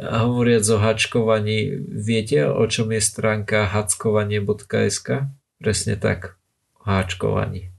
[0.03, 5.31] A hovoriac o hačkovaní, viete, o čom je stránka hackovanie.sk?
[5.63, 6.35] Presne tak,
[6.83, 7.71] o hačkovaní.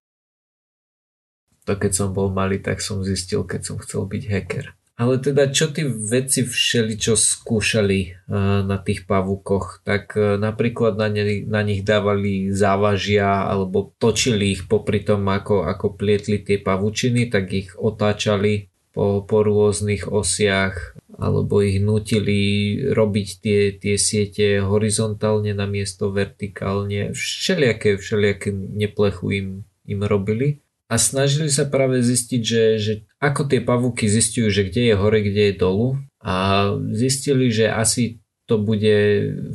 [1.69, 4.73] To keď som bol malý, tak som zistil, keď som chcel byť hacker.
[4.95, 10.95] Ale teda čo tí vedci všeli, čo skúšali uh, na tých pavúkoch, tak uh, napríklad
[10.95, 16.63] na, ne, na nich dávali závažia alebo točili ich popri tom, ako, ako plietli tie
[16.63, 24.63] pavučiny, tak ich otáčali po, po rôznych osiach alebo ich nutili robiť tie, tie siete
[24.63, 27.15] horizontálne na miesto vertikálne.
[27.15, 29.49] Všelijaké, všelijaké neplechu im,
[29.87, 32.93] im robili a snažili sa práve zistiť, že, že
[33.25, 38.21] ako tie pavúky zistujú, že kde je hore, kde je dolu a zistili, že asi
[38.45, 38.97] to bude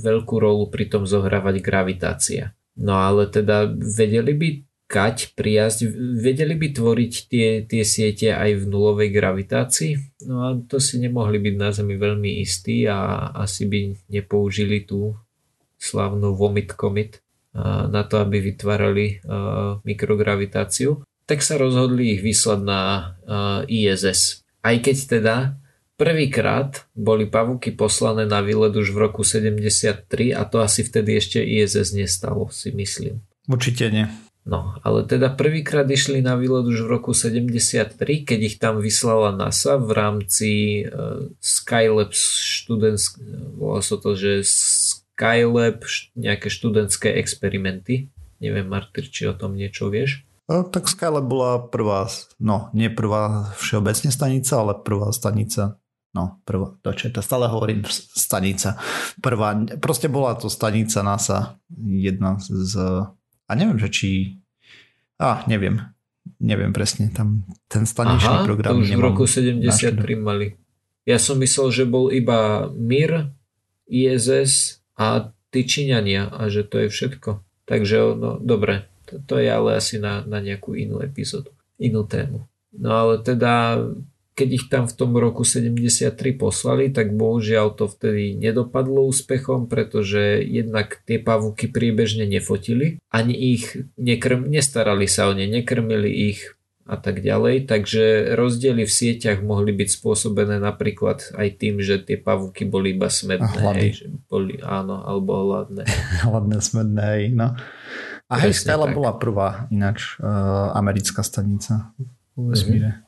[0.02, 2.58] veľkú rolu pri tom zohrávať gravitácia.
[2.74, 4.50] No ale teda vedeli by
[4.90, 5.86] kať prijazť,
[6.18, 10.26] vedeli by tvoriť tie, tie siete aj v nulovej gravitácii?
[10.26, 15.14] No a to si nemohli byť na Zemi veľmi istí a asi by nepoužili tú
[15.78, 17.22] slavnú vomit comet
[17.90, 19.22] na to, aby vytvárali
[19.86, 22.82] mikrogravitáciu tak sa rozhodli ich vyslať na
[23.30, 24.42] uh, ISS.
[24.66, 25.36] Aj keď teda
[25.94, 31.38] prvýkrát boli pavúky poslané na výlet už v roku 73 a to asi vtedy ešte
[31.38, 33.22] ISS nestalo, si myslím.
[33.46, 34.10] Určite nie.
[34.50, 37.94] No, ale teda prvýkrát išli na výlet už v roku 73,
[38.26, 40.52] keď ich tam vyslala NASA v rámci
[40.90, 43.22] uh, Skylab študentské,
[43.54, 45.86] volá sa to, že Skylab
[46.18, 48.10] nejaké študentské experimenty.
[48.42, 50.26] Neviem, Martyr, či o tom niečo vieš?
[50.50, 52.10] No, tak Skylab bola prvá,
[52.42, 55.78] no nie prvá všeobecne stanica, ale prvá stanica
[56.10, 58.82] No, prvá, to čo to stále hovorím, stanica.
[59.22, 62.74] Prvá, proste bola to stanica NASA, jedna z,
[63.46, 64.10] a neviem, že či,
[65.22, 65.86] a neviem,
[66.42, 69.62] neviem presne, tam ten staničný Aha, program to už v roku 73
[70.18, 70.58] mali.
[71.06, 73.30] Ja som myslel, že bol iba MIR,
[73.86, 77.46] ISS a tí Číňania a že to je všetko.
[77.70, 81.50] Takže no, dobre, to, to je ale asi na, na nejakú inú epizódu,
[81.82, 82.46] inú tému.
[82.70, 83.82] No ale teda
[84.40, 90.40] keď ich tam v tom roku 73 poslali, tak bohužiaľ to vtedy nedopadlo úspechom, pretože
[90.40, 96.56] jednak tie pavúky priebežne nefotili, ani ich nekrm, nestarali sa o ne, nekrmili ich
[96.90, 102.18] a tak ďalej, takže rozdiely v sieťach mohli byť spôsobené napríklad aj tým, že tie
[102.18, 105.86] pavúky boli iba smedné, hej, že boli, áno, alebo hladné.
[106.26, 107.54] hladné, smedné, hej, no.
[108.30, 111.92] A hej, Stella bola prvá ináč uh, americká stanica
[112.38, 112.90] v vesmíre.
[112.94, 113.08] Mm-hmm.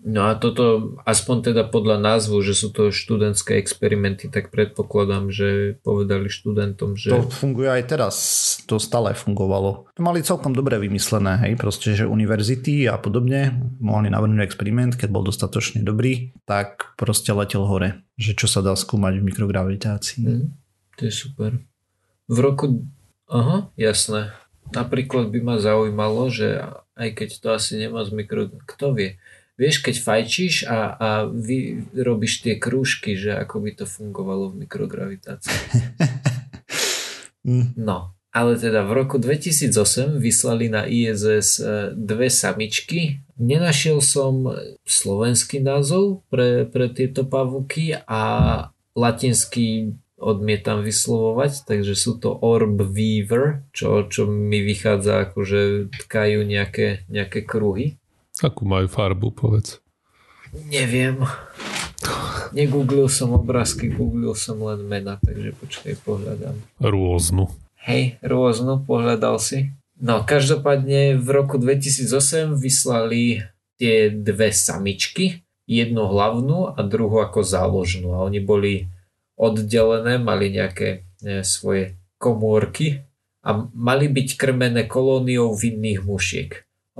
[0.00, 5.76] No a toto, aspoň teda podľa názvu, že sú to študentské experimenty, tak predpokladám, že
[5.84, 7.12] povedali študentom, že...
[7.12, 8.16] To funguje aj teraz,
[8.64, 9.92] to stále fungovalo.
[9.92, 15.12] To mali celkom dobre vymyslené, hej, proste, že univerzity a podobne mohli navrhnúť experiment, keď
[15.12, 20.24] bol dostatočne dobrý, tak proste letel hore, že čo sa dá skúmať v mikrogravitácii.
[20.24, 20.48] Mm,
[20.96, 21.60] to je super.
[22.24, 22.88] V roku...
[23.28, 24.32] Aha, jasné.
[24.70, 26.62] Napríklad by ma zaujímalo, že
[26.94, 28.52] aj keď to asi nemá z mikro...
[28.68, 29.16] Kto vie?
[29.60, 34.64] vieš, keď fajčíš a, a vy robíš tie krúžky, že ako by to fungovalo v
[34.64, 35.60] mikrogravitácii.
[37.40, 37.72] Mm.
[37.72, 43.24] no, ale teda v roku 2008 vyslali na ISS e, dve samičky.
[43.40, 44.44] Nenašiel som
[44.84, 48.22] slovenský názov pre, pre tieto pavúky a
[48.92, 55.60] latinský odmietam vyslovovať, takže sú to orb weaver, čo, čo mi vychádza ako, že
[56.06, 57.96] tkajú nejaké, nejaké kruhy.
[58.44, 59.80] Akú majú farbu, povedz?
[60.68, 61.24] Neviem.
[62.52, 66.56] Negooglil som obrázky, googlil som len mena, takže počkaj, pohľadám.
[66.82, 67.48] Rôznu.
[67.80, 69.72] Hej, rôznu, pohľadal si.
[70.00, 73.44] No, každopádne v roku 2008 vyslali
[73.80, 78.16] tie dve samičky, jednu hlavnú a druhú ako záložnú.
[78.16, 78.90] A oni boli
[79.40, 83.08] oddelené, mali nejaké ne, svoje komórky
[83.40, 86.50] a mali byť krmené kolóniou vinných mušiek.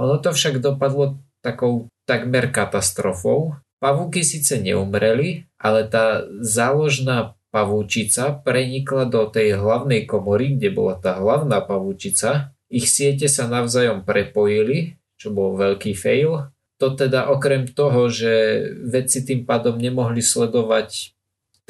[0.01, 3.61] Ono to však dopadlo takou takmer katastrofou.
[3.77, 11.21] Pavúky síce neumreli, ale tá záložná pavúčica prenikla do tej hlavnej komory, kde bola tá
[11.21, 12.57] hlavná pavúčica.
[12.73, 16.49] Ich siete sa navzájom prepojili, čo bol veľký fail.
[16.81, 21.13] To teda okrem toho, že vedci tým pádom nemohli sledovať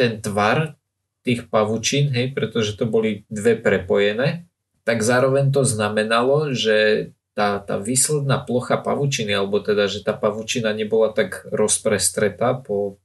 [0.00, 0.80] ten tvar
[1.20, 4.48] tých pavučín, hej, pretože to boli dve prepojené,
[4.88, 10.72] tak zároveň to znamenalo, že tá, tá výsledná plocha pavučiny, alebo teda, že tá pavučina
[10.72, 12.96] nebola tak rozprestretá po,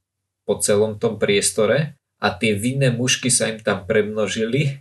[0.47, 4.79] po celom tom priestore a tie vinné mušky sa im tam premnožili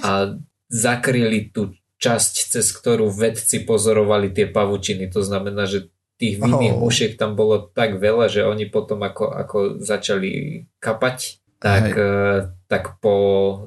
[0.00, 0.40] a
[0.72, 5.12] zakryli tú časť, cez ktorú vedci pozorovali tie pavučiny.
[5.12, 6.82] To znamená, že tých vinných oh.
[6.82, 12.98] mušiek tam bolo tak veľa, že oni potom ako, ako začali kapať, tak, uh, tak
[12.98, 13.14] po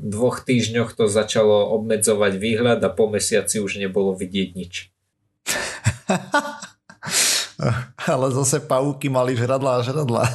[0.03, 4.91] dvoch týždňoch to začalo obmedzovať výhľad a po mesiaci už nebolo vidieť nič.
[8.11, 10.27] Ale zase pavúky mali žradla a žradla.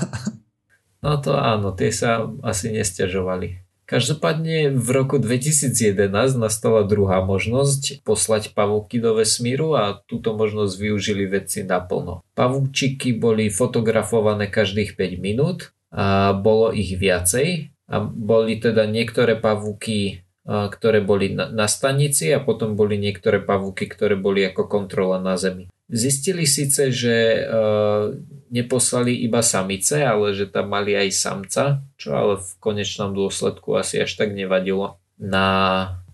[1.05, 3.66] no to áno, tie sa asi nestiažovali.
[3.87, 11.31] Každopádne v roku 2011 nastala druhá možnosť poslať pavúky do vesmíru a túto možnosť využili
[11.31, 12.27] vedci naplno.
[12.35, 20.26] Pavúčiky boli fotografované každých 5 minút a bolo ich viacej a boli teda niektoré pavúky,
[20.47, 25.35] ktoré boli na, na stanici a potom boli niektoré pavúky, ktoré boli ako kontrola na
[25.35, 25.67] Zemi.
[25.87, 28.15] Zistili síce, že uh,
[28.51, 34.03] neposlali iba samice, ale že tam mali aj samca, čo ale v konečnom dôsledku asi
[34.03, 34.99] až tak nevadilo.
[35.19, 35.47] Na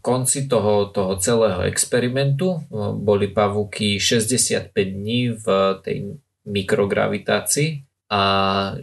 [0.00, 2.64] konci toho, toho celého experimentu
[3.00, 5.46] boli pavúky 65 dní v
[5.84, 5.96] tej
[6.42, 8.22] mikrogravitácii a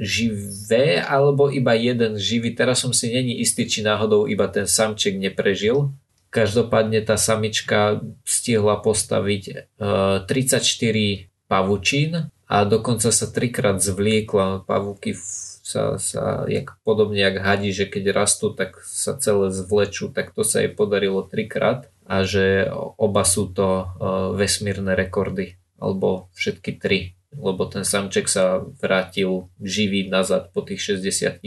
[0.02, 2.58] živé, alebo iba jeden živý.
[2.58, 5.94] Teraz som si není istý, či náhodou iba ten samček neprežil.
[6.34, 9.44] Každopádne tá samička stihla postaviť
[9.78, 14.65] uh, e, 34 pavučín a dokonca sa trikrát zvliekla.
[14.65, 15.13] Pavúky
[15.62, 20.42] sa, sa jak, podobne jak hadí, že keď rastú, tak sa celé zvlečú, tak to
[20.42, 22.65] sa jej podarilo trikrát a že
[22.98, 30.10] oba sú to uh, vesmírne rekordy, alebo všetky tri, lebo ten samček sa vrátil živý
[30.10, 31.44] nazad po tých 65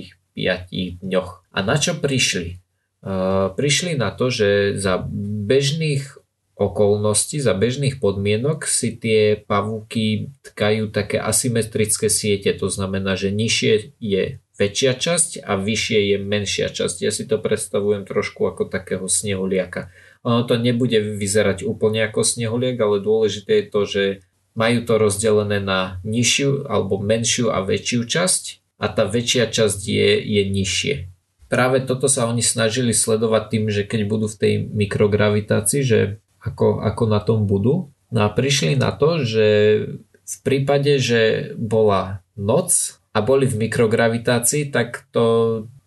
[1.02, 1.30] dňoch.
[1.50, 2.62] A na čo prišli?
[3.58, 6.22] Prišli na to, že za bežných
[6.54, 13.98] okolností, za bežných podmienok si tie pavúky tkajú také asymetrické siete, to znamená, že nižšie
[13.98, 16.96] je väčšia časť a vyššie je menšia časť.
[17.02, 19.90] Ja si to predstavujem trošku ako takého snehuliaka.
[20.22, 24.02] Ono to nebude vyzerať úplne ako snehuliak, ale dôležité je to, že
[24.52, 28.42] majú to rozdelené na nižšiu alebo menšiu a väčšiu časť
[28.82, 30.94] a tá väčšia časť je, je nižšie.
[31.52, 36.00] Práve toto sa oni snažili sledovať tým, že keď budú v tej mikrogravitácii, že
[36.40, 37.92] ako, ako na tom budú.
[38.08, 39.48] No a prišli na to, že
[40.24, 45.24] v prípade, že bola noc a boli v mikrogravitácii, tak to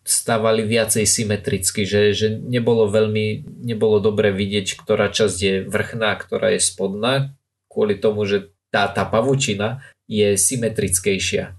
[0.06, 6.54] stávali viacej symetricky, že, že nebolo veľmi, nebolo dobre vidieť, ktorá časť je vrchná, ktorá
[6.54, 7.34] je spodná,
[7.66, 11.56] kvôli tomu, že tá, tá pavučina je symetrickejšia.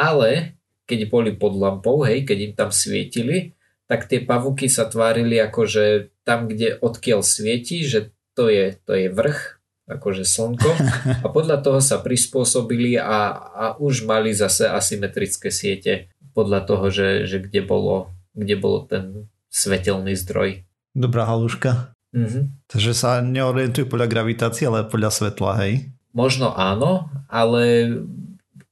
[0.00, 0.56] Ale
[0.88, 3.52] keď boli pod lampou, hej, keď im tam svietili,
[3.84, 5.84] tak tie pavuky sa tvárili ako, že
[6.24, 10.70] tam, kde odkiaľ svieti, že to je, to je vrch, akože slnko
[11.20, 17.28] a podľa toho sa prispôsobili a, a už mali zase asymetrické siete podľa toho, že,
[17.28, 20.64] že kde, bolo, kde bolo ten svetelný zdroj.
[20.96, 21.92] Dobrá haluška.
[22.16, 22.70] Mm-hmm.
[22.70, 25.92] Takže sa neorientujú podľa gravitácie, ale podľa svetla, hej?
[26.14, 27.90] Možno áno, ale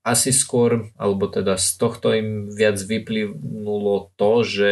[0.02, 4.70] asi skôr, alebo teda z tohto im viac vyplynulo to, že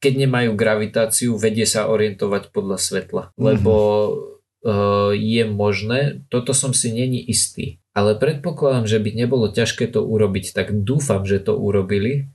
[0.00, 3.22] keď nemajú gravitáciu, vedie sa orientovať podľa svetla.
[3.40, 4.68] Lebo mm-hmm.
[4.68, 10.04] uh, je možné, toto som si není istý, ale predpokladám, že by nebolo ťažké to
[10.04, 12.28] urobiť, tak dúfam, že to urobili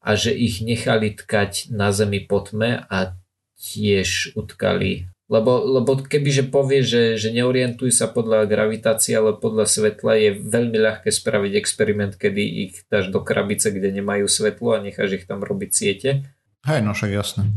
[0.00, 3.20] a že ich nechali tkať na zemi po tme a
[3.60, 5.11] tiež utkali.
[5.32, 10.76] Lebo, lebo kebyže povie, že, že neorientujú sa podľa gravitácie, ale podľa svetla, je veľmi
[10.76, 15.40] ľahké spraviť experiment, kedy ich dáš do krabice, kde nemajú svetlo a necháš ich tam
[15.40, 16.28] robiť siete.
[16.68, 17.48] Hej, no však jasné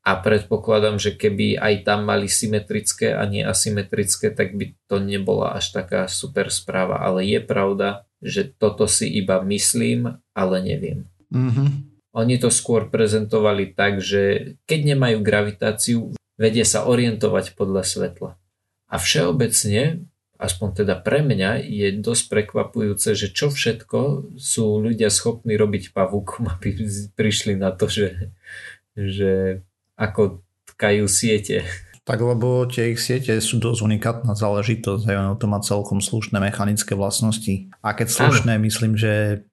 [0.00, 5.54] a predpokladám, že keby aj tam mali symetrické a nie asymetrické, tak by to nebola
[5.60, 7.04] až taká super správa.
[7.04, 11.04] Ale je pravda, že toto si iba myslím, ale neviem.
[11.28, 11.68] Mm-hmm.
[12.16, 18.30] Oni to skôr prezentovali tak, že keď nemajú gravitáciu, vedia sa orientovať podľa svetla.
[18.88, 20.08] A všeobecne,
[20.40, 26.48] aspoň teda pre mňa, je dosť prekvapujúce, že čo všetko sú ľudia schopní robiť pavúkom,
[26.56, 26.72] aby
[27.12, 28.32] prišli na to, že,
[28.96, 29.60] že
[30.00, 30.40] ako
[30.74, 31.68] tkajú siete.
[32.08, 36.40] Tak lebo tie ich siete sú dosť unikátna záležitosť a ono to má celkom slušné
[36.40, 37.68] mechanické vlastnosti.
[37.84, 38.64] A keď slušné, ano.
[38.64, 39.44] myslím, že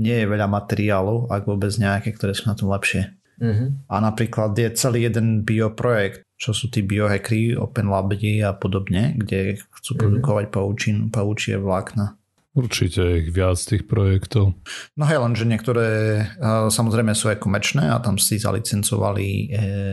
[0.00, 3.12] nie je veľa materiálov, ak vôbec nejaké, ktoré sú na tom lepšie.
[3.42, 3.74] Uh-huh.
[3.90, 9.58] A napríklad je celý jeden bioprojekt, čo sú tí biohackery, Open Labdi a podobne, kde
[9.58, 10.00] chcú uh-huh.
[10.06, 12.14] produkovať paučín, paučie vlákna.
[12.52, 14.52] Určite ich viac tých projektov.
[14.94, 16.20] No hej, lenže niektoré
[16.68, 19.44] samozrejme sú aj komerčné a tam si zalicencovali e,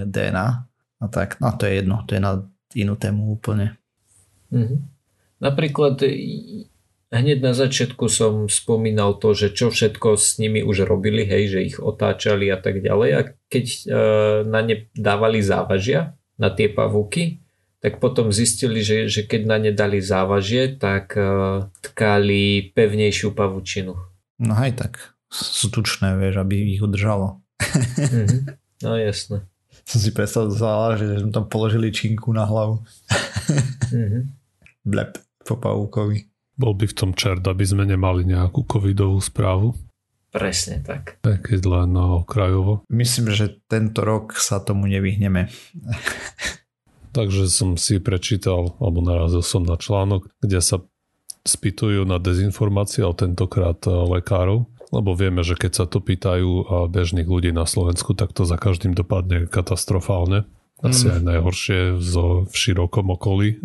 [0.03, 0.47] DNA
[0.99, 2.43] a tak, no to je jedno, to je na
[2.75, 3.79] inú tému úplne.
[4.51, 4.79] Mm-hmm.
[5.39, 6.03] Napríklad
[7.09, 11.59] hneď na začiatku som spomínal to, že čo všetko s nimi už robili, hej, že
[11.73, 13.81] ich otáčali a tak ďalej a keď e,
[14.45, 17.43] na ne dávali závažia, na tie pavúky,
[17.79, 23.95] tak potom zistili, že, že keď na ne dali závažie, tak uh, tkali pevnejšiu pavučinu.
[24.39, 24.93] No aj tak,
[25.31, 27.43] sú tučné, vieš, aby ich udržalo.
[27.59, 28.39] mm-hmm.
[28.79, 29.43] No jasné.
[29.83, 32.79] Som si predstavil závažie, že sme tam položili činku na hlavu.
[33.91, 34.23] mm-hmm.
[34.91, 36.23] Blep po pavúkovi.
[36.59, 39.79] Bol by v tom čert, aby sme nemali nejakú covidovú správu.
[40.29, 41.17] Presne tak.
[41.25, 42.85] Keď len no, okrajovo.
[42.91, 45.49] Myslím, že tento rok sa tomu nevyhneme.
[47.17, 50.85] Takže som si prečítal, alebo narazil som na článok, kde sa
[51.41, 56.63] spýtujú na dezinformácie, ale tentokrát e, lekárov, lebo vieme, že keď sa to pýtajú e,
[56.91, 60.45] bežných ľudí na Slovensku, tak to za každým dopadne katastrofálne.
[60.85, 61.13] Asi mm.
[61.17, 63.59] aj najhoršie v širokom okolí, e,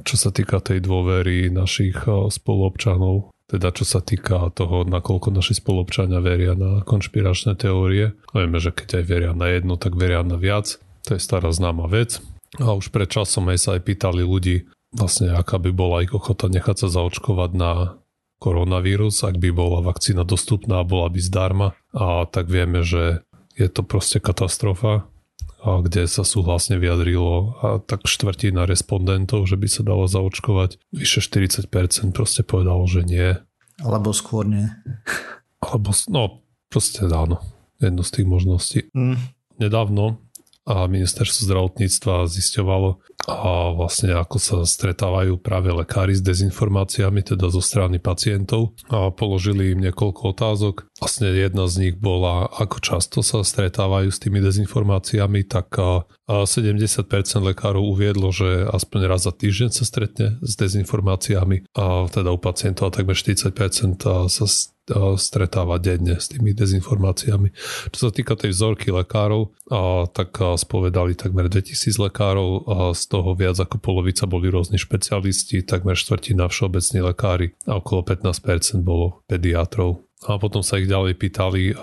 [0.00, 6.24] čo sa týka tej dôvery našich spoluobčanov teda čo sa týka toho, nakoľko naši spolupčania
[6.24, 8.16] veria na konšpiračné teórie.
[8.32, 10.80] Vieme, že keď aj veria na jednu, tak veria na viac.
[11.04, 12.24] To je stará známa vec.
[12.56, 16.48] A už pred časom aj sa aj pýtali ľudí, vlastne aká by bola ich ochota
[16.48, 18.00] nechať sa zaočkovať na
[18.40, 21.76] koronavírus, ak by bola vakcína dostupná a bola by zdarma.
[21.92, 23.20] A tak vieme, že
[23.52, 25.04] je to proste katastrofa,
[25.62, 30.82] kde sa súhlasne vyjadrilo a tak štvrtina respondentov, že by sa dalo zaočkovať.
[30.90, 31.70] Vyše 40%
[32.10, 33.38] proste povedalo, že nie.
[33.78, 34.66] Alebo skôr nie.
[35.62, 37.38] Alebo, no, proste áno.
[37.78, 38.80] Jednu z tých možností.
[38.94, 39.18] Mm.
[39.58, 40.18] Nedávno
[40.62, 47.62] a ministerstvo zdravotníctva zisťovalo a vlastne ako sa stretávajú práve lekári s dezinformáciami, teda zo
[47.62, 50.90] strany pacientov a položili im niekoľko otázok.
[50.98, 55.70] Vlastne jedna z nich bola, ako často sa stretávajú s tými dezinformáciami, tak
[56.26, 57.06] 70%
[57.54, 62.90] lekárov uviedlo, že aspoň raz za týždeň sa stretne s dezinformáciami a teda u pacientov
[62.90, 63.50] a takmer 40%
[64.30, 64.46] sa
[65.16, 67.48] stretáva denne s tými dezinformáciami.
[67.90, 69.56] Čo sa týka tej vzorky lekárov,
[70.12, 72.50] tak spovedali takmer 2000 lekárov,
[72.92, 78.84] z toho viac ako polovica boli rôzni špecialisti, takmer štvrtina všeobecní lekári a okolo 15%
[78.84, 81.74] bolo pediatrov a potom sa ich ďalej pýtali,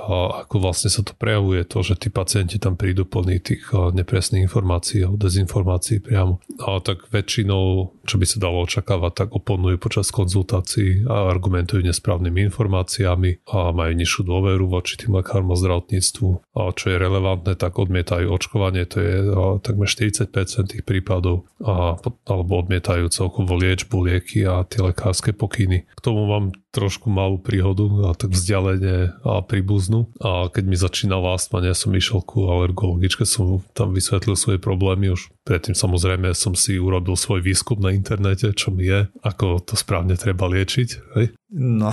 [0.48, 5.04] ako vlastne sa to prejavuje, to, že tí pacienti tam prídu plní tých nepresných informácií
[5.04, 6.40] alebo dezinformácií priamo.
[6.64, 12.48] A tak väčšinou, čo by sa dalo očakávať, tak oponujú počas konzultácií a argumentujú nesprávnymi
[12.48, 16.56] informáciami a majú nižšiu dôveru voči tým lekárom a zdravotníctvu.
[16.56, 19.16] A čo je relevantné, tak odmietajú očkovanie, to je
[19.64, 20.32] takmer 40%
[20.72, 25.84] tých prípadov, a, alebo odmietajú celkovo liečbu, lieky a tie lekárske pokyny.
[25.92, 30.14] K tomu mám trošku malú príhodu a tak vzdialene a príbuznú.
[30.22, 35.10] A keď mi začínala astma, ja som išiel ku alergologičke, som tam vysvetlil svoje problémy.
[35.10, 39.74] Už predtým samozrejme som si urobil svoj výskum na internete, čo mi je, ako to
[39.74, 40.90] správne treba liečiť.
[41.18, 41.26] Hej?
[41.58, 41.90] No.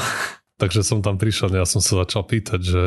[0.57, 2.87] Takže som tam prišiel a ja som sa začal pýtať, že,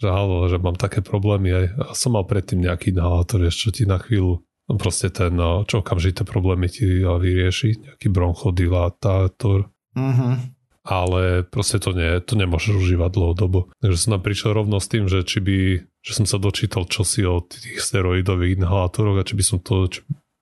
[0.00, 1.66] že halo, že mám také problémy aj.
[1.76, 5.36] A som mal predtým nejaký inhalátor, ešte ti na chvíľu no proste ten,
[5.68, 9.72] čo okamžité problémy ti vyrieši, nejaký bronchodilatátor.
[9.96, 13.68] Mhm ale proste to nie, to nemôžeš užívať dlhodobo.
[13.84, 15.58] Takže som tam prišiel rovno s tým, že či by,
[16.00, 20.00] že som sa dočítal čosi o tých steroidových inhalátoroch a či by som to či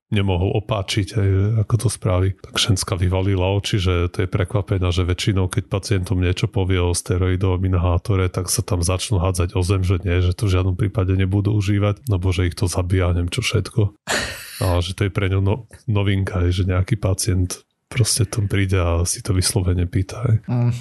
[0.09, 1.31] nemohol opáčiť, aj,
[1.67, 2.29] ako to spraví.
[2.41, 6.97] Tak Šenska vyvalila oči, že to je prekvapená, že väčšinou, keď pacientom niečo povie o
[6.97, 10.77] steroidovom inhalátore, tak sa tam začnú hádzať o zem, že nie, že to v žiadnom
[10.81, 13.81] prípade nebudú užívať, lebo že ich to zabíja, neviem čo všetko.
[14.59, 19.03] A že to je pre ňu no, novinka, že nejaký pacient proste tam príde a
[19.09, 20.39] si to vyslovene pýta.
[20.47, 20.73] Mm.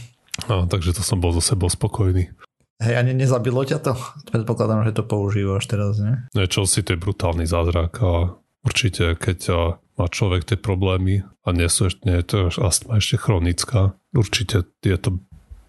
[0.48, 2.30] A, takže to som bol zo sebou spokojný.
[2.78, 3.98] Hej, ani nezabilo ťa to?
[4.30, 6.14] Predpokladám, že to používaš teraz, nie?
[6.38, 9.40] Ne, čo si, to je brutálny zázrak a určite, keď
[9.98, 14.98] má človek tie problémy a nie, sú, nie je to astma ešte chronická, určite je
[15.02, 15.18] to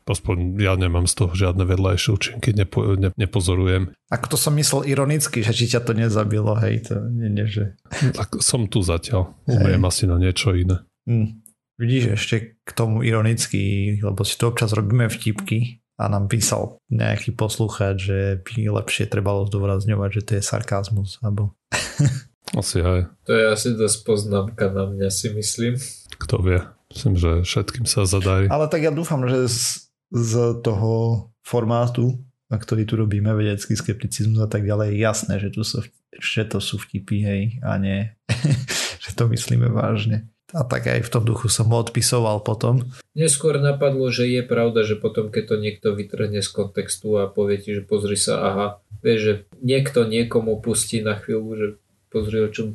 [0.08, 3.92] aspoň ja nemám z toho žiadne vedľajšie účinky, nepo, ne, nepozorujem.
[4.08, 7.76] Ako to som myslel ironicky, že či ťa to nezabilo, hej, to nie, nie že...
[8.16, 10.80] Tak som tu zatiaľ, umiem asi na niečo iné.
[11.08, 11.40] Hm.
[11.80, 17.32] Vidíš ešte k tomu ironicky, lebo si to občas robíme vtipky a nám písal nejaký
[17.32, 21.56] poslucháč, že by lepšie trebalo zdôrazňovať, že to je sarkazmus, alebo...
[22.60, 23.12] Asi aj.
[23.28, 25.76] To je asi dosť poznámka na mňa si myslím.
[26.16, 26.64] Kto vie.
[26.88, 28.48] Myslím, že všetkým sa zadarí.
[28.48, 32.16] Ale tak ja dúfam, že z, z toho formátu,
[32.48, 35.84] na ktorý tu robíme, vedecký skepticizmus a tak ďalej, je jasné, že, tu sú,
[36.16, 38.16] že to sú vtipy, hej, a nie,
[39.04, 40.24] že to myslíme vážne.
[40.56, 42.88] A tak aj v tom duchu som mu odpisoval potom.
[43.12, 47.60] Neskôr napadlo, že je pravda, že potom keď to niekto vytrhne z kontextu a povie
[47.60, 48.66] ti, že pozri sa, aha,
[49.04, 51.66] vieš, že niekto niekomu pustí na chvíľu, že
[52.08, 52.72] pozri, o čom,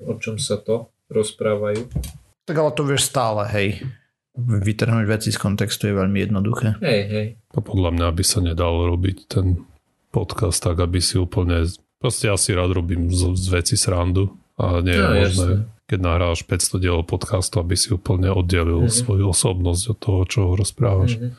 [0.00, 1.92] o čom sa to rozprávajú.
[2.48, 3.84] Tak ale to vieš stále, hej.
[4.40, 6.80] Vytrhnúť veci z kontextu je veľmi jednoduché.
[6.80, 7.26] Hej, hej.
[7.52, 9.60] A podľa mňa by sa nedalo robiť ten
[10.08, 11.68] podcast tak, aby si úplne...
[12.00, 15.48] Proste ja si rád robím z, z veci srandu a nie je no, možné.
[15.60, 18.94] Jasne keď nahráš 500 dielov podcastu, aby si úplne oddelil mm-hmm.
[19.02, 21.18] svoju osobnosť od toho, čo rozprávaš.
[21.18, 21.32] Mm-hmm.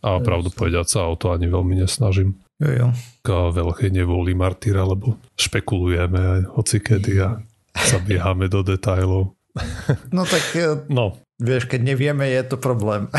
[0.00, 2.32] A pravdu povedať sa o to ani veľmi nesnažím.
[2.56, 2.88] Jo, jo.
[3.20, 7.44] K veľkej nevôli martýra, lebo špekulujeme aj hocikedy a
[7.76, 9.36] zabiehame do detajlov.
[10.14, 11.18] No tak e, no.
[11.42, 13.10] vieš, keď nevieme, je to problém.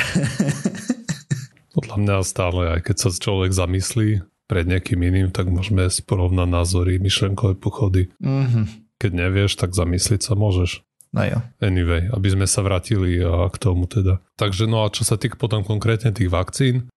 [1.75, 7.03] Podľa mňa stále, aj keď sa človek zamyslí pred niekým iným, tak môžeme porovnať názory,
[7.03, 8.07] myšlenkové pochody.
[8.23, 10.85] Mm-hmm keď nevieš, tak zamysliť sa môžeš.
[11.11, 11.43] No jo.
[11.59, 13.19] Anyway, aby sme sa vrátili
[13.51, 14.23] k tomu teda.
[14.39, 16.87] Takže no a čo sa týka potom konkrétne tých vakcín,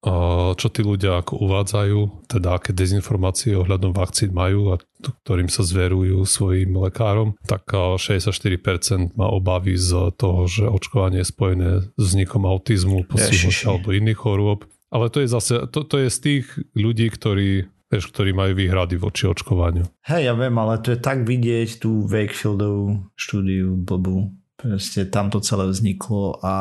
[0.55, 4.78] čo tí ľudia ako uvádzajú, teda aké dezinformácie ohľadom vakcín majú a
[5.26, 11.70] ktorým sa zverujú svojim lekárom, tak 64% má obavy z toho, že očkovanie je spojené
[11.98, 14.62] s vznikom autizmu, postihnutia alebo iných chorôb.
[14.94, 16.46] Ale to je zase, to, to je z tých
[16.78, 19.86] ľudí, ktorí vieš, ktorí majú výhrady voči očkovaniu.
[20.11, 24.34] Hej, ja viem, ale to je tak vidieť tú Wakefieldovú štúdiu blbú.
[24.59, 26.55] Proste tam to celé vzniklo a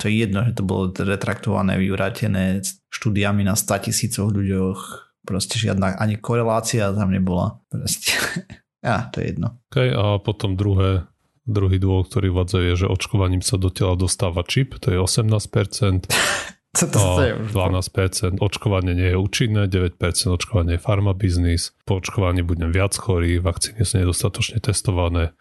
[0.00, 4.80] to je jedno, že to bolo retraktované, vyvrátené štúdiami na 100 tisícoch ľuďoch.
[5.28, 7.60] Proste žiadna ani korelácia tam nebola.
[7.68, 8.16] Proste.
[8.86, 9.60] ja, to je jedno.
[9.68, 11.04] Okay, a potom druhé,
[11.44, 16.08] druhý dôvod, ktorý vádza je, že očkovaním sa do tela dostáva čip, to je 18%.
[16.70, 17.34] Co to No, je?
[17.50, 19.98] 12%, očkovanie nie je účinné, 9%
[20.30, 25.34] očkovanie je farmabiznis, po očkovaní budem viac chorý, vakcíny sú nedostatočne testované,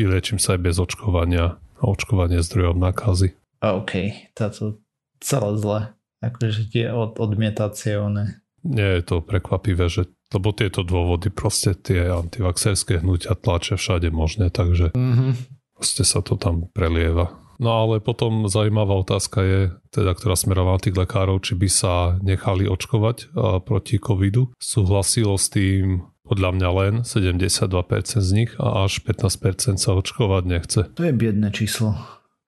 [0.00, 3.36] vyliečím sa aj bez očkovania a očkovanie je zdrojom nákazy.
[3.60, 3.92] A OK,
[4.32, 4.80] táto
[5.20, 5.80] celé zle.
[6.24, 8.40] Akože tie od, odmietacie, one.
[8.64, 14.48] Nie je to prekvapivé, že lebo tieto dôvody proste tie antivaxerské hnutia tlačia všade možné,
[14.48, 15.32] takže Mm-hmm.
[15.76, 17.36] proste sa to tam prelieva.
[17.62, 19.60] No ale potom zaujímavá otázka je,
[19.94, 23.30] teda, ktorá smerovala tých lekárov, či by sa nechali očkovať
[23.62, 24.50] proti covidu.
[24.58, 30.80] Súhlasilo s tým podľa mňa len 72% z nich a až 15% sa očkovať nechce.
[30.98, 31.94] To je biedne číslo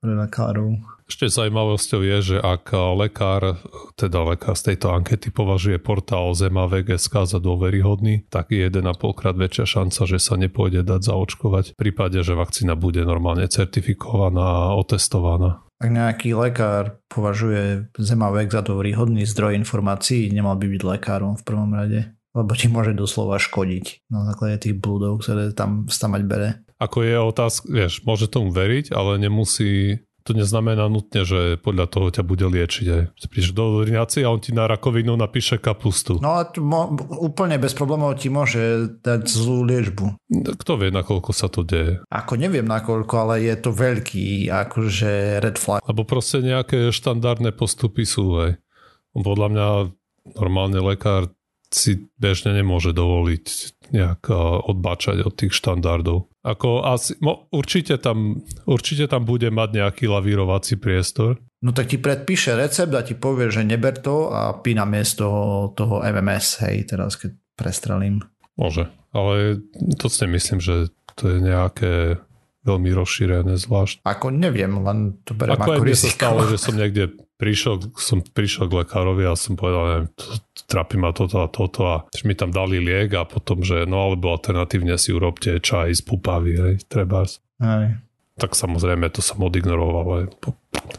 [0.02, 0.82] pre lekárov.
[1.04, 3.60] Ešte zaujímavosťou je, že ak lekár,
[3.92, 9.68] teda lekár z tejto ankety považuje portál Zemavek.sk za dôveryhodný, tak je 1,5 krát väčšia
[9.68, 15.60] šanca, že sa nepôjde dať zaočkovať v prípade, že vakcína bude normálne certifikovaná a otestovaná.
[15.76, 21.44] Ak nejaký lekár považuje Zemavek za dobrý hodný zdroj informácií, nemal by byť lekárom v
[21.44, 22.16] prvom rade.
[22.32, 26.48] Lebo ti môže doslova škodiť na základe tých blúdov, ktoré tam stamať bere.
[26.82, 32.08] Ako je otázka, vieš, môže tomu veriť, ale nemusí, to neznamená nutne, že podľa toho
[32.08, 32.86] ťa bude liečiť.
[32.88, 33.02] Aj.
[33.28, 36.16] Prídeš do ordinácie a on ti na rakovinu napíše kapustu.
[36.24, 40.16] No a mo- úplne bez problémov ti môže dať zlú liečbu.
[40.64, 42.00] Kto vie, nakoľko sa to deje.
[42.08, 45.84] Ako neviem nakoľko, ale je to veľký akože red flag.
[45.84, 48.40] Lebo proste nejaké štandardné postupy sú.
[48.40, 48.56] Hej.
[49.12, 49.68] Podľa mňa
[50.40, 51.28] normálne lekár
[51.74, 53.46] si bežne nemôže dovoliť
[53.90, 56.30] nejak a, odbačať od tých štandardov.
[56.46, 61.42] Ako asi, mo, určite, tam, určite tam bude mať nejaký lavírovací priestor.
[61.64, 65.26] No tak ti predpíše recept a ti povie, že neber to a pí na miesto
[65.74, 68.20] toho MMS, hej, teraz keď prestrelím.
[68.54, 69.64] Môže, ale
[69.98, 72.22] to si nemyslím, že to je nejaké
[72.64, 74.02] veľmi rozšírené zvlášť.
[74.02, 76.16] Ako neviem, len to berem Ako ako mne sa riziko.
[76.16, 77.04] stalo, že som niekde
[77.36, 80.26] prišiel, som prišiel k lekárovi a som povedal, neviem, to,
[80.64, 84.32] trápi ma toto a toto a mi tam dali liek a potom, že no alebo
[84.32, 87.44] alternatívne si urobte čaj z pupavy, hej, trebárs.
[87.60, 88.00] Hej.
[88.34, 90.20] Tak samozrejme to som odignoroval, ale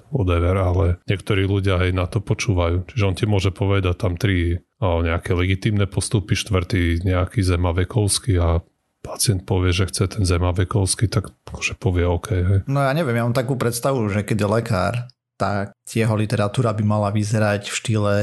[0.07, 2.87] whatever, ale niektorí ľudia aj na to počúvajú.
[2.87, 8.63] Čiže on ti môže povedať tam tri a, nejaké legitímne postupy, štvrtý nejaký zemavekovský a
[9.05, 12.29] pacient povie, že chce ten zemavekovský, tak akože povie OK.
[12.33, 12.59] Hej.
[12.65, 14.93] No ja neviem, ja mám takú predstavu, že keď je lekár,
[15.37, 18.15] tak jeho literatúra by mala vyzerať v štýle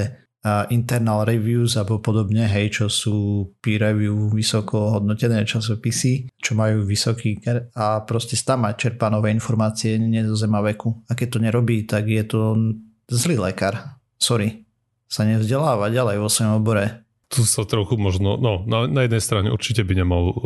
[0.75, 3.17] internal reviews alebo podobne, hej, čo sú
[3.63, 7.39] peer review vysoko hodnotené časopisy, čo majú vysoký
[7.79, 11.07] a proste tam mať čerpá nové informácie nie zo zemaveku.
[11.07, 12.59] A keď to nerobí, tak je to
[13.07, 14.03] zlý lekár.
[14.19, 14.67] Sorry.
[15.07, 17.07] Sa nevzdeláva ďalej vo svojom obore.
[17.33, 20.37] Tu sa trochu možno, no na, na jednej strane určite by nemal uh,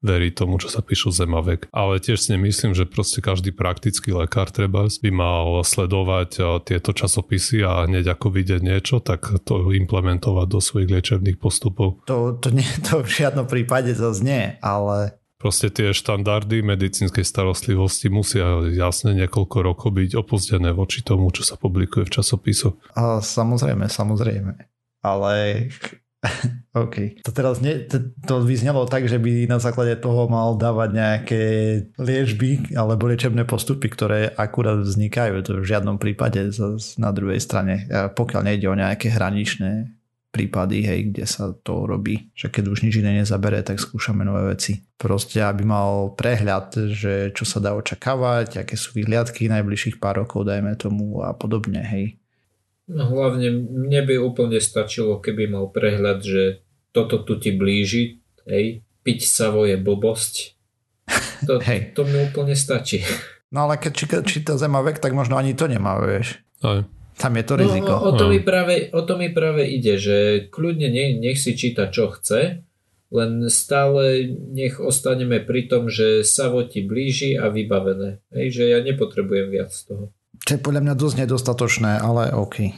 [0.00, 4.48] veriť tomu, čo sa píšu zemavek, ale tiež si nemyslím, že proste každý praktický lekár
[4.48, 10.46] treba by mal sledovať uh, tieto časopisy a hneď ako vidieť niečo, tak to implementovať
[10.48, 12.00] do svojich liečebných postupov.
[12.08, 18.10] To, to, nie, to v žiadnom prípade zase nie, ale Proste tie štandardy medicínskej starostlivosti
[18.10, 22.74] musia jasne niekoľko rokov byť opozdené voči tomu, čo sa publikuje v časopisoch.
[22.98, 24.77] A samozrejme, samozrejme.
[25.14, 25.68] Ale
[26.74, 27.22] OK.
[27.22, 31.42] To teraz nie, to, to vyznelo tak, že by na základe toho mal dávať nejaké
[31.98, 35.42] liečby alebo liečebné postupy, ktoré akurát vznikajú.
[35.46, 36.50] To v žiadnom prípade
[36.98, 37.86] na druhej strane.
[37.88, 39.98] Pokiaľ nejde o nejaké hraničné
[40.28, 44.52] prípady, hej, kde sa to robí, že keď už nič iné nezabere, tak skúšame nové
[44.52, 44.76] veci.
[45.00, 50.44] Proste, aby mal prehľad, že čo sa dá očakávať, aké sú vyhliadky najbližších pár rokov,
[50.44, 52.17] dajme tomu a podobne, hej.
[52.88, 58.80] No, hlavne mne by úplne stačilo, keby mal prehľad, že toto tu ti blíži, hej,
[59.02, 60.34] piť savo je blbosť.
[61.44, 61.92] To, Hej.
[61.92, 63.04] to mi úplne stačí.
[63.48, 66.40] No ale keď číta, Zemavek, tak možno ani to nemá, vieš.
[66.60, 66.84] Aj.
[67.14, 67.92] Tam je to No, riziko.
[67.94, 68.30] o, o, to No.
[68.30, 70.16] mi práve, o to mi práve ide, že
[70.46, 72.62] kľudne nech, nech si číta čo chce,
[73.08, 78.20] len stále nech ostaneme pri tom, že Savo ti blíži a vybavené.
[78.30, 80.04] Hej, že ja nepotrebujem viac z toho.
[80.46, 82.56] Čo je podľa mňa dosť nedostatočné, ale OK.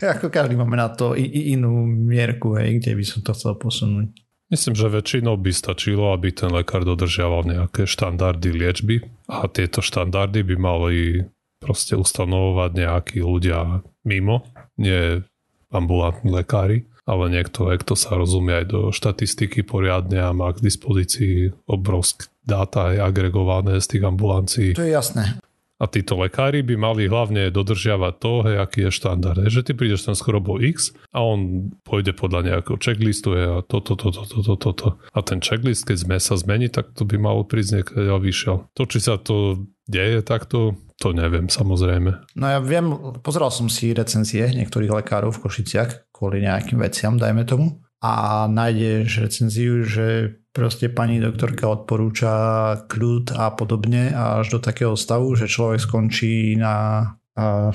[0.00, 4.16] Ako každý máme na to i, inú mierku, hej, kde by som to chcel posunúť.
[4.50, 8.98] Myslím, že väčšinou by stačilo, aby ten lekár dodržiaval nejaké štandardy liečby
[9.30, 11.22] a tieto štandardy by mali
[11.62, 14.42] proste ustanovovať nejakí ľudia mimo,
[14.74, 15.22] nie
[15.70, 21.54] ambulantní lekári, ale niekto, kto sa rozumie aj do štatistiky poriadne a má k dispozícii
[21.70, 24.74] obrovské dáta aj agregované z tých ambulancií.
[24.74, 25.38] To je jasné.
[25.80, 29.40] A títo lekári by mali hlavne dodržiavať to, hej, aký je štandard.
[29.40, 33.64] Hej, že ty prídeš tam s chorobou X a on pôjde podľa nejakého checklistu a
[33.64, 34.86] toto, toto, toto, toto.
[35.16, 38.68] A ten checklist, keď sme sa zmení, tak to by malo prísť niekde vyšiel.
[38.76, 42.36] To, či sa to deje takto, to neviem samozrejme.
[42.36, 47.48] No ja viem, pozeral som si recenzie niektorých lekárov v Košiciach kvôli nejakým veciam, dajme
[47.48, 47.80] tomu.
[48.00, 52.32] A nájdeš recenziu, že proste pani doktorka odporúča
[52.88, 56.74] kľud a podobne až do takého stavu, že človek skončí na
[57.36, 57.70] a,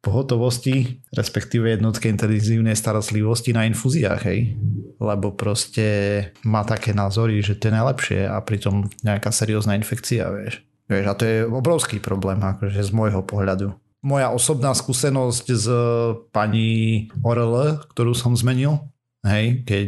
[0.00, 4.56] pohotovosti, respektíve jednotke intenzívnej starostlivosti na infúziách, hej.
[4.96, 5.86] Lebo proste
[6.40, 10.64] má také názory, že to je najlepšie a pritom nejaká seriózna infekcia, vieš.
[10.88, 13.76] Vieš, a to je obrovský problém, akože z môjho pohľadu.
[14.00, 15.68] Moja osobná skúsenosť s
[16.32, 18.80] pani Orel, ktorú som zmenil,
[19.26, 19.86] hej, keď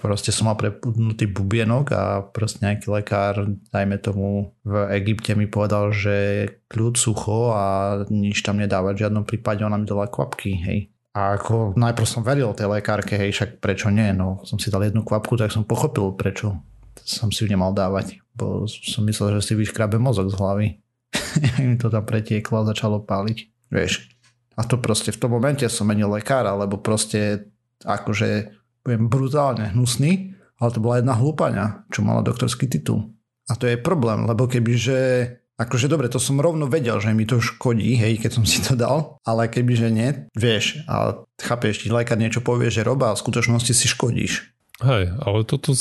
[0.00, 5.92] proste som mal prepudnutý bubienok a proste nejaký lekár, dajme tomu v Egypte mi povedal,
[5.92, 10.88] že kľud sucho a nič tam nedávať, v žiadnom prípade ona mi dala kvapky, hej.
[11.12, 14.86] A ako najprv som veril tej lekárke, hej, však prečo nie, no som si dal
[14.88, 16.56] jednu kvapku, tak som pochopil, prečo
[17.04, 20.68] som si ju nemal dávať, bo som myslel, že si vyškrabe mozog z hlavy.
[21.60, 23.38] mi to tam pretieklo a začalo páliť,
[23.68, 24.08] vieš.
[24.54, 27.50] A to proste v tom momente som menil lekára, lebo proste
[27.84, 28.52] akože
[28.84, 33.12] budem brutálne hnusný, ale to bola jedna hlúpaňa, čo mala doktorský titul.
[33.48, 37.36] A to je problém, lebo kebyže Akože dobre, to som rovno vedel, že mi to
[37.36, 42.16] škodí, hej, keď som si to dal, ale kebyže nie, vieš, a chápeš, ti lekár
[42.16, 44.56] niečo povie, že roba, a v skutočnosti si škodíš.
[44.80, 45.76] Hej, ale toto,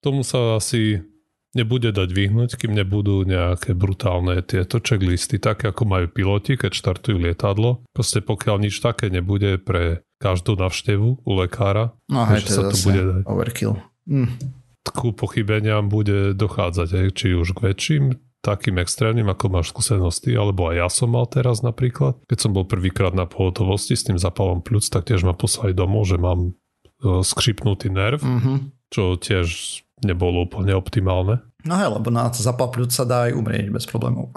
[0.00, 1.04] tomu sa asi
[1.52, 7.20] nebude dať vyhnúť, kým nebudú nejaké brutálne tieto checklisty, také ako majú piloti, keď štartujú
[7.20, 7.84] lietadlo.
[7.92, 11.94] Proste pokiaľ nič také nebude pre každú navštevu u lekára.
[12.10, 13.22] No hej, to sa to bude dať.
[13.26, 13.74] overkill.
[14.06, 14.34] Mm.
[14.88, 18.04] Ku pochybeniam bude dochádzať, či už k väčším,
[18.40, 22.16] takým extrémnym, ako máš skúsenosti, alebo aj ja som mal teraz napríklad.
[22.30, 26.06] Keď som bol prvýkrát na pohotovosti s tým zapalom pľúc, tak tiež ma poslali domov,
[26.06, 26.52] že mám e,
[27.20, 28.56] skřipnutý nerv, mm-hmm.
[28.94, 29.46] čo tiež
[30.06, 31.42] nebolo úplne optimálne.
[31.66, 34.30] No hej, lebo na zapal pľúc sa dá aj umrieť bez problémov.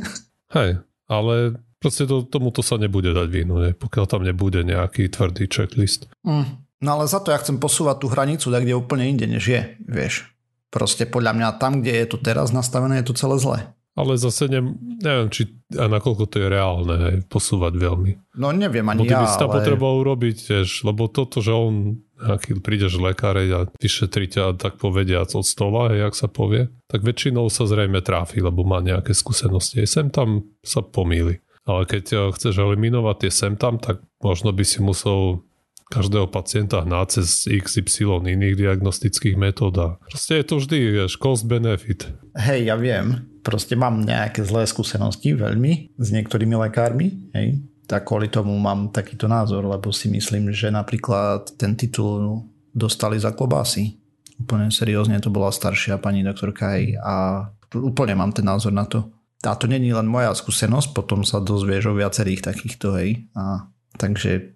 [0.56, 6.06] hej, ale Proste to, tomuto sa nebude dať vyhnúť, pokiaľ tam nebude nejaký tvrdý checklist.
[6.22, 6.62] Mm.
[6.82, 9.62] No ale za to ja chcem posúvať tú hranicu tak, kde úplne inde, než je,
[9.86, 10.30] vieš.
[10.70, 13.58] Proste podľa mňa tam, kde je to teraz nastavené, je to celé zle.
[13.92, 14.72] Ale zase ne,
[15.04, 18.40] neviem, či a nakoľko to je reálne hej, posúvať veľmi.
[18.40, 19.60] No neviem ani ja, by si tam ale...
[19.60, 25.28] potreboval urobiť, vieš, lebo toto, že on aký prídeš lekáre a vyšetri ťa tak povediac
[25.34, 29.82] od stola, hej, jak sa povie, tak väčšinou sa zrejme tráfi, lebo má nejaké skúsenosti.
[29.84, 31.42] Sem tam sa pomýli.
[31.66, 35.46] Ale keď eh, chceš eliminovať tie sem tam, tak možno by si musel
[35.92, 41.44] každého pacienta hnáť cez XY iných diagnostických metód a proste je to vždy, vieš, cost
[41.44, 42.08] benefit.
[42.32, 48.32] Hej, ja viem, proste mám nejaké zlé skúsenosti veľmi s niektorými lekármi, hej, tak kvôli
[48.32, 54.00] tomu mám takýto názor, lebo si myslím, že napríklad ten titul dostali za klobásy.
[54.40, 57.14] Úplne seriózne to bola staršia pani doktorka aj a
[57.76, 61.90] úplne mám ten názor na to a to není len moja skúsenosť, potom sa dozvieš
[61.90, 63.26] o viacerých takýchto, hej.
[63.34, 63.66] A,
[63.98, 64.54] takže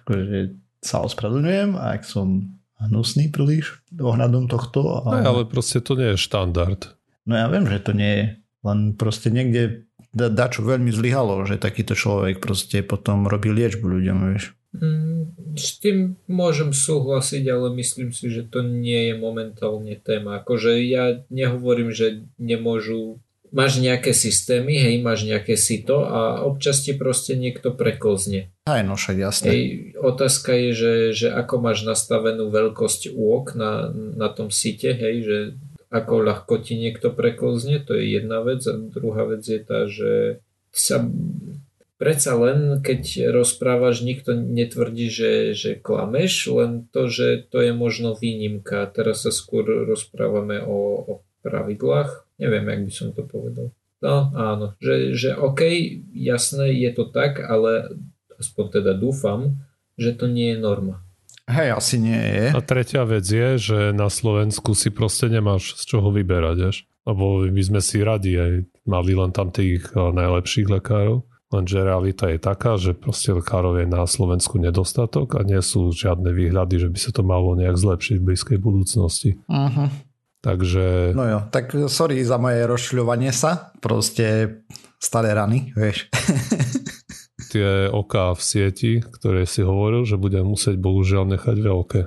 [0.00, 5.04] akože sa ospravedlňujem, ak som hnusný príliš ohľadom tohto.
[5.06, 5.22] A...
[5.22, 6.96] No, ale proste to nie je štandard.
[7.28, 8.24] No ja viem, že to nie je,
[8.66, 14.18] len proste niekde da, čo veľmi zlyhalo, že takýto človek proste potom robí liečbu ľuďom,
[14.34, 14.52] vieš.
[14.72, 20.40] Mm, s tým môžem súhlasiť, ale myslím si, že to nie je momentálne téma.
[20.40, 23.20] Akože ja nehovorím, že nemôžu
[23.52, 28.48] máš nejaké systémy, hej, máš nejaké sito a občas ti proste niekto prekozne.
[28.64, 29.46] Aj no však jasne.
[29.52, 29.62] Hej,
[30.00, 35.38] otázka je, že, že ako máš nastavenú veľkosť úok na, na tom site, hej, že
[35.92, 40.40] ako ľahko ti niekto prekozne, to je jedna vec a druhá vec je tá, že
[40.72, 41.04] sa
[42.00, 48.16] predsa len, keď rozprávaš, nikto netvrdí, že, že klameš, len to, že to je možno
[48.16, 48.88] výnimka.
[48.88, 51.12] Teraz sa skôr rozprávame o, o
[51.44, 53.70] pravidlách Neviem, jak by som to povedal.
[54.02, 55.62] No áno, že, že OK,
[56.10, 57.86] jasné, je to tak, ale
[58.34, 59.62] aspoň teda dúfam,
[59.94, 61.06] že to nie je norma.
[61.46, 62.44] Hej, asi nie je.
[62.50, 66.76] A tretia vec je, že na Slovensku si proste nemáš z čoho vyberať, vieš.
[67.02, 68.52] Lebo my sme si radi aj
[68.86, 71.26] mali len tam tých eh, najlepších lekárov.
[71.52, 76.32] Lenže realita je taká, že proste lekárov je na Slovensku nedostatok a nie sú žiadne
[76.32, 79.36] výhľady, že by sa to malo nejak zlepšiť v blízkej budúcnosti.
[79.52, 79.92] Uh-huh.
[80.42, 81.14] Takže...
[81.14, 83.70] No jo, tak sorry za moje rozšľovanie sa.
[83.78, 84.58] Proste
[84.98, 86.10] staré rany, vieš.
[87.54, 92.00] Tie oká v sieti, ktoré si hovoril, že budem musieť bohužiaľ nechať veľké.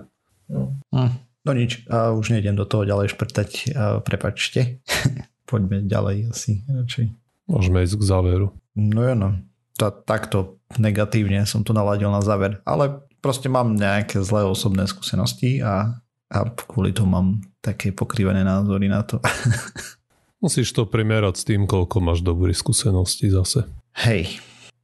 [0.52, 1.12] No, hm,
[1.48, 3.72] no nič, a už nejdem do toho ďalej šprtať,
[4.04, 4.84] prepačte.
[5.50, 7.06] Poďme ďalej asi radšej.
[7.46, 8.48] Môžeme ísť k záveru.
[8.76, 9.30] No jo, no.
[9.78, 12.60] Tá, takto negatívne som to naladil na záver.
[12.66, 16.02] Ale proste mám nejaké zlé osobné skúsenosti a,
[16.32, 17.28] a kvôli tomu mám
[17.62, 19.22] také pokrývané názory na to.
[20.44, 23.66] Musíš to primerať s tým, koľko máš dobrých skúseností zase.
[23.98, 24.44] Hej,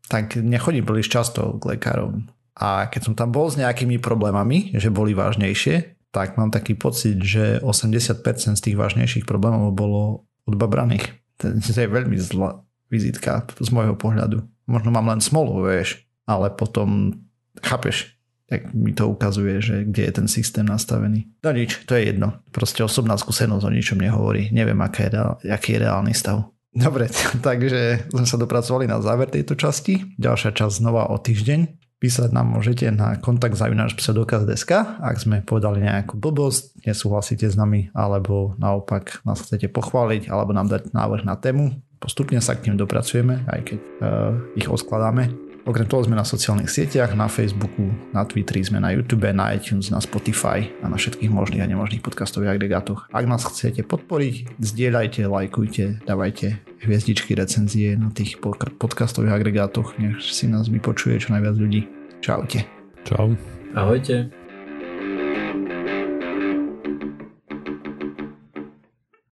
[0.10, 2.32] tak nechodím príliš často k lekárom.
[2.58, 7.18] A keď som tam bol s nejakými problémami, že boli vážnejšie, tak mám taký pocit,
[7.24, 11.08] že 80% z tých vážnejších problémov bolo odbabraných.
[11.40, 12.62] To je veľmi zlá
[12.92, 14.44] vizitka z môjho pohľadu.
[14.68, 17.16] Možno mám len smolu, vieš, ale potom,
[17.64, 18.20] chápeš,
[18.52, 21.24] tak mi to ukazuje, že kde je ten systém nastavený.
[21.40, 22.44] No nič, to je jedno.
[22.52, 24.52] Proste osobná skúsenosť o ničom nehovorí.
[24.52, 25.16] Neviem, aké je,
[25.48, 26.52] aký je reálny stav.
[26.76, 27.08] Dobre,
[27.48, 30.04] takže sme sa dopracovali na záver tejto časti.
[30.20, 31.80] Ďalšia časť znova o týždeň.
[32.02, 38.58] Písať nám môžete na kontakt zavináč ak sme povedali nejakú blbosť, nesúhlasíte s nami, alebo
[38.58, 41.78] naopak nás chcete pochváliť, alebo nám dať návrh na tému.
[42.02, 45.51] Postupne sa k ním dopracujeme, aj keď uh, ich oskladáme.
[45.62, 49.94] Okrem toho sme na sociálnych sieťach, na Facebooku, na Twitteri, sme na YouTube, na iTunes,
[49.94, 53.06] na Spotify a na všetkých možných a nemožných podcastových agregátoch.
[53.14, 58.42] Ak nás chcete podporiť, zdieľajte, lajkujte, dávajte hviezdičky, recenzie na tých
[58.82, 61.86] podcastových agregátoch, nech si nás vypočuje čo najviac ľudí.
[62.26, 62.66] Čaute.
[63.06, 63.38] Čau.
[63.78, 64.41] Ahojte.